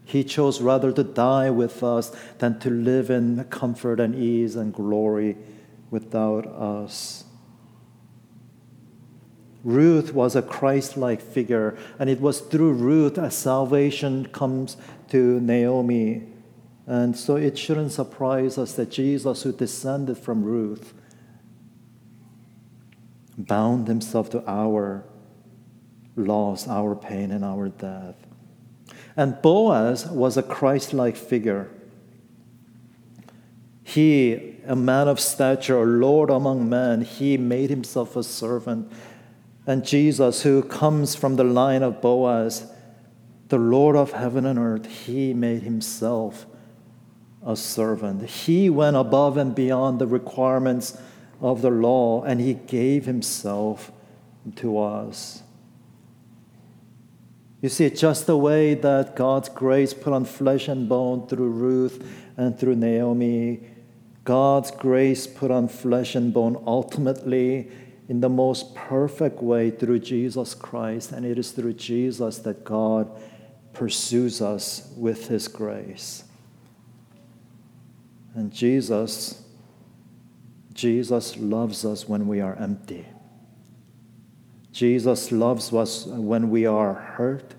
He 0.06 0.24
chose 0.24 0.62
rather 0.62 0.92
to 0.92 1.04
die 1.04 1.50
with 1.50 1.84
us 1.84 2.16
than 2.40 2.60
to 2.60 2.70
live 2.70 3.10
in 3.10 3.44
comfort 3.46 4.00
and 4.00 4.16
ease 4.16 4.56
and 4.56 4.74
glory 4.74 5.38
without 5.92 6.46
us. 6.48 7.26
Ruth 9.64 10.14
was 10.14 10.36
a 10.36 10.42
Christ 10.42 10.98
like 10.98 11.22
figure, 11.22 11.78
and 11.98 12.10
it 12.10 12.20
was 12.20 12.42
through 12.42 12.74
Ruth 12.74 13.16
that 13.16 13.32
salvation 13.34 14.26
comes 14.28 14.76
to 15.10 15.40
Naomi 15.40 16.33
and 16.86 17.16
so 17.16 17.38
it 17.38 17.58
shouldn't 17.58 17.92
surprise 17.92 18.58
us 18.58 18.74
that 18.74 18.92
Jesus, 18.92 19.44
who 19.44 19.54
descended 19.54 20.18
from 20.18 20.44
Ruth, 20.44 20.94
bound 23.38 23.88
himself 23.88 24.30
to 24.32 24.44
our 24.50 25.06
loss, 26.16 26.68
our 26.68 26.96
pain, 26.96 27.32
and 27.32 27.46
our 27.46 27.70
death. 27.70 28.16
And 29.16 29.42
Boaz 29.42 30.08
was 30.08 30.38
a 30.38 30.44
Christ 30.44 30.94
like 30.94 31.16
figure. 31.16 31.70
He, 33.84 34.58
a 34.66 34.76
man 34.76 35.08
of 35.08 35.20
stature, 35.20 35.82
a 35.82 35.86
Lord 35.86 36.30
among 36.30 36.68
men, 36.68 37.02
he 37.02 37.38
made 37.38 37.70
himself 37.70 38.16
a 38.16 38.24
servant. 38.24 38.92
And 39.66 39.86
Jesus, 39.86 40.42
who 40.42 40.64
comes 40.64 41.16
from 41.16 41.38
the 41.38 41.44
line 41.44 41.84
of 41.84 42.02
Boaz, 42.02 42.72
the 43.48 43.58
Lord 43.58 43.96
of 43.96 44.12
heaven 44.12 44.46
and 44.46 44.60
earth, 44.60 44.86
he 44.88 45.34
made 45.34 45.64
himself 45.64 46.46
a 47.46 47.56
servant. 47.56 48.24
He 48.30 48.70
went 48.70 48.96
above 48.96 49.38
and 49.38 49.54
beyond 49.54 50.00
the 50.00 50.08
requirements 50.08 50.98
of 51.42 51.62
the 51.62 51.70
law 51.70 52.24
and 52.24 52.40
he 52.40 52.54
gave 52.54 53.06
himself 53.06 53.92
to 54.56 54.80
us. 54.80 55.44
You 57.62 57.70
see, 57.70 57.90
just 57.90 58.28
the 58.28 58.38
way 58.38 58.74
that 58.74 59.16
God's 59.16 59.48
grace 59.48 59.94
put 59.94 60.12
on 60.12 60.26
flesh 60.26 60.68
and 60.68 60.90
bone 60.90 61.28
through 61.28 61.50
Ruth 61.50 62.06
and 62.36 62.60
through 62.60 62.76
Naomi, 62.76 63.62
God's 64.26 64.72
grace 64.72 65.28
put 65.28 65.50
on 65.50 65.70
flesh 65.70 66.16
and 66.16 66.34
bone 66.34 66.62
ultimately 66.68 67.72
in 68.10 68.20
the 68.20 68.30
most 68.30 68.76
perfect 68.76 69.42
way 69.42 69.70
through 69.70 70.00
Jesus 70.00 70.54
Christ. 70.54 71.14
And 71.14 71.26
it 71.26 71.40
is 71.40 71.52
through 71.52 71.74
Jesus 71.74 72.40
that 72.40 72.66
God 72.66 73.10
pursues 73.72 74.42
us 74.42 74.92
with 74.98 75.30
his 75.30 75.48
grace. 75.48 76.26
And 78.36 78.52
Jesus, 78.52 79.44
Jesus 80.74 81.38
loves 81.38 81.86
us 81.86 82.08
when 82.08 82.28
we 82.28 82.42
are 82.42 82.56
empty. 82.56 83.06
Jesus 84.72 85.32
loves 85.32 85.72
us 85.72 86.08
when 86.08 86.50
we 86.50 86.66
are 86.66 86.94
hurt. 86.94 87.54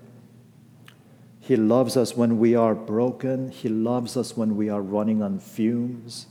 He 1.39 1.55
loves 1.55 1.95
us 1.95 2.17
when 2.17 2.39
we 2.39 2.55
are 2.55 2.75
broken. 2.75 3.51
He 3.51 3.69
loves 3.69 4.17
us 4.17 4.35
when 4.35 4.57
we 4.57 4.69
are 4.69 4.81
running 4.81 5.21
on 5.21 5.39
fumes. 5.39 6.27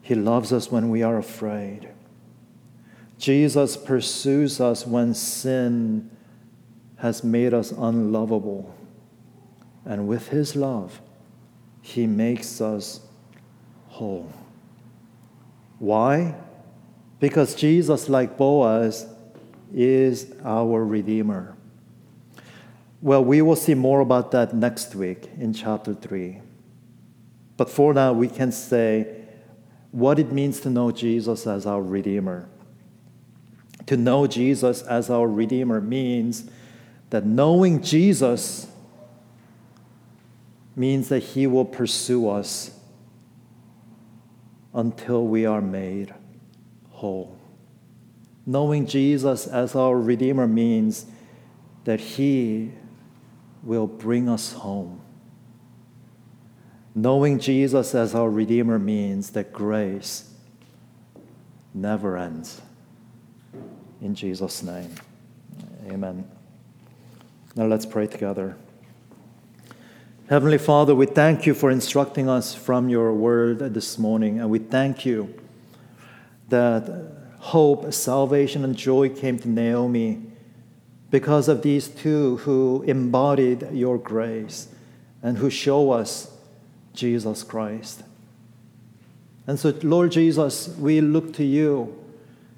He 0.00 0.16
loves 0.16 0.52
us 0.52 0.72
when 0.72 0.90
we 0.90 1.02
are 1.02 1.18
afraid. 1.18 1.88
Jesus 3.18 3.76
pursues 3.76 4.60
us 4.60 4.84
when 4.84 5.14
sin 5.14 6.10
has 6.96 7.22
made 7.22 7.54
us 7.54 7.70
unlovable. 7.70 8.74
And 9.84 10.08
with 10.08 10.28
his 10.28 10.56
love, 10.56 11.00
he 11.80 12.06
makes 12.06 12.60
us 12.60 13.00
whole. 13.92 14.32
Why? 15.78 16.34
Because 17.20 17.54
Jesus, 17.54 18.08
like 18.08 18.36
Boaz, 18.36 19.06
is 19.72 20.32
our 20.44 20.84
Redeemer. 20.84 21.54
Well, 23.00 23.24
we 23.24 23.42
will 23.42 23.56
see 23.56 23.74
more 23.74 24.00
about 24.00 24.30
that 24.30 24.54
next 24.54 24.94
week 24.94 25.28
in 25.38 25.52
chapter 25.52 25.94
3. 25.94 26.40
But 27.56 27.68
for 27.68 27.92
now, 27.92 28.12
we 28.12 28.28
can 28.28 28.50
say 28.50 29.14
what 29.90 30.18
it 30.18 30.32
means 30.32 30.60
to 30.60 30.70
know 30.70 30.90
Jesus 30.90 31.46
as 31.46 31.66
our 31.66 31.82
Redeemer. 31.82 32.48
To 33.86 33.96
know 33.96 34.26
Jesus 34.26 34.82
as 34.82 35.10
our 35.10 35.28
Redeemer 35.28 35.80
means 35.80 36.50
that 37.10 37.26
knowing 37.26 37.82
Jesus 37.82 38.68
means 40.74 41.08
that 41.10 41.20
He 41.20 41.46
will 41.46 41.66
pursue 41.66 42.28
us 42.28 42.78
until 44.74 45.26
we 45.26 45.46
are 45.46 45.60
made 45.60 46.14
whole. 46.90 47.38
Knowing 48.46 48.86
Jesus 48.86 49.46
as 49.46 49.74
our 49.74 49.96
Redeemer 49.98 50.48
means 50.48 51.06
that 51.84 52.00
He 52.00 52.72
will 53.62 53.86
bring 53.86 54.28
us 54.28 54.52
home. 54.52 55.00
Knowing 56.94 57.38
Jesus 57.38 57.94
as 57.94 58.14
our 58.14 58.28
Redeemer 58.28 58.78
means 58.78 59.30
that 59.30 59.52
grace 59.52 60.32
never 61.72 62.16
ends. 62.16 62.60
In 64.00 64.14
Jesus' 64.14 64.62
name, 64.62 64.94
amen. 65.88 66.28
Now 67.54 67.66
let's 67.66 67.86
pray 67.86 68.06
together. 68.06 68.56
Heavenly 70.32 70.56
Father, 70.56 70.94
we 70.94 71.04
thank 71.04 71.44
you 71.44 71.52
for 71.52 71.70
instructing 71.70 72.26
us 72.26 72.54
from 72.54 72.88
your 72.88 73.12
word 73.12 73.58
this 73.74 73.98
morning, 73.98 74.40
and 74.40 74.48
we 74.48 74.58
thank 74.60 75.04
you 75.04 75.38
that 76.48 77.12
hope, 77.38 77.92
salvation, 77.92 78.64
and 78.64 78.74
joy 78.74 79.10
came 79.10 79.38
to 79.40 79.46
Naomi 79.46 80.22
because 81.10 81.48
of 81.48 81.60
these 81.60 81.86
two 81.86 82.38
who 82.38 82.82
embodied 82.86 83.72
your 83.72 83.98
grace 83.98 84.68
and 85.22 85.36
who 85.36 85.50
show 85.50 85.90
us 85.90 86.34
Jesus 86.94 87.42
Christ. 87.42 88.02
And 89.46 89.60
so, 89.60 89.78
Lord 89.82 90.12
Jesus, 90.12 90.68
we 90.78 91.02
look 91.02 91.34
to 91.34 91.44
you 91.44 91.94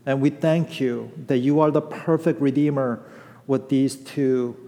and 0.06 0.20
we 0.20 0.30
thank 0.30 0.78
you 0.78 1.10
that 1.26 1.38
you 1.38 1.58
are 1.58 1.72
the 1.72 1.82
perfect 1.82 2.40
Redeemer 2.40 3.02
with 3.48 3.68
these 3.68 3.96
two 3.96 4.63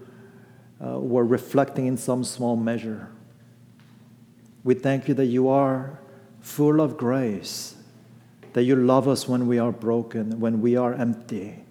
uh, 0.83 0.99
were 0.99 1.25
reflecting 1.25 1.87
in 1.87 1.97
some 1.97 2.23
small 2.23 2.55
measure. 2.55 3.09
We 4.63 4.73
thank 4.73 5.07
you 5.07 5.13
that 5.15 5.25
you 5.25 5.49
are 5.49 5.99
full 6.41 6.81
of 6.81 6.97
grace, 6.97 7.75
that 8.53 8.63
you 8.63 8.75
love 8.75 9.07
us 9.07 9.27
when 9.27 9.47
we 9.47 9.59
are 9.59 9.71
broken, 9.71 10.39
when 10.39 10.61
we 10.61 10.75
are 10.75 10.93
empty, 10.93 11.63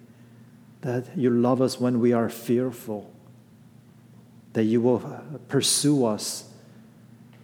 that 0.81 1.05
you 1.15 1.29
love 1.29 1.61
us 1.61 1.79
when 1.79 1.99
we 1.99 2.13
are 2.13 2.29
fearful, 2.29 3.11
that 4.53 4.63
you 4.63 4.81
will 4.81 4.99
pursue 5.47 6.05
us 6.05 6.51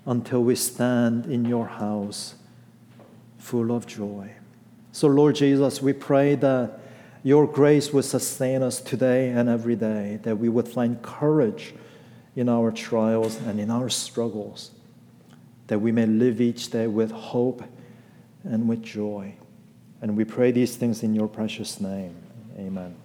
until 0.06 0.44
we 0.44 0.56
stand 0.56 1.26
in 1.26 1.46
your 1.46 1.68
house 1.68 2.36
full 3.38 3.72
of 3.72 3.86
joy. 3.86 4.32
So, 4.92 5.08
Lord 5.08 5.36
Jesus, 5.36 5.82
we 5.82 5.94
pray 5.94 6.36
that 6.36 6.80
your 7.24 7.48
grace 7.48 7.94
would 7.94 8.06
sustain 8.06 8.62
us 8.62 8.82
today 8.82 9.30
and 9.30 9.50
every 9.50 9.76
day, 9.76 10.20
that 10.24 10.38
we 10.38 10.50
would 10.50 10.68
find 10.68 11.02
courage 11.02 11.74
in 12.36 12.50
our 12.50 12.72
trials 12.72 13.38
and 13.38 13.60
in 13.60 13.72
our 13.72 13.90
struggles. 13.90 14.72
that 15.68 15.80
we 15.80 15.92
may 15.92 16.06
live 16.06 16.42
each 16.42 16.70
day 16.70 16.88
with 16.88 17.12
hope 17.12 17.64
and 18.44 18.68
with 18.68 18.84
joy. 18.84 19.34
And 20.02 20.18
we 20.18 20.26
pray 20.26 20.52
these 20.52 20.76
things 20.76 21.04
in 21.04 21.16
your 21.16 21.28
precious 21.28 21.80
name. 21.80 22.16
Amen. 22.58 23.03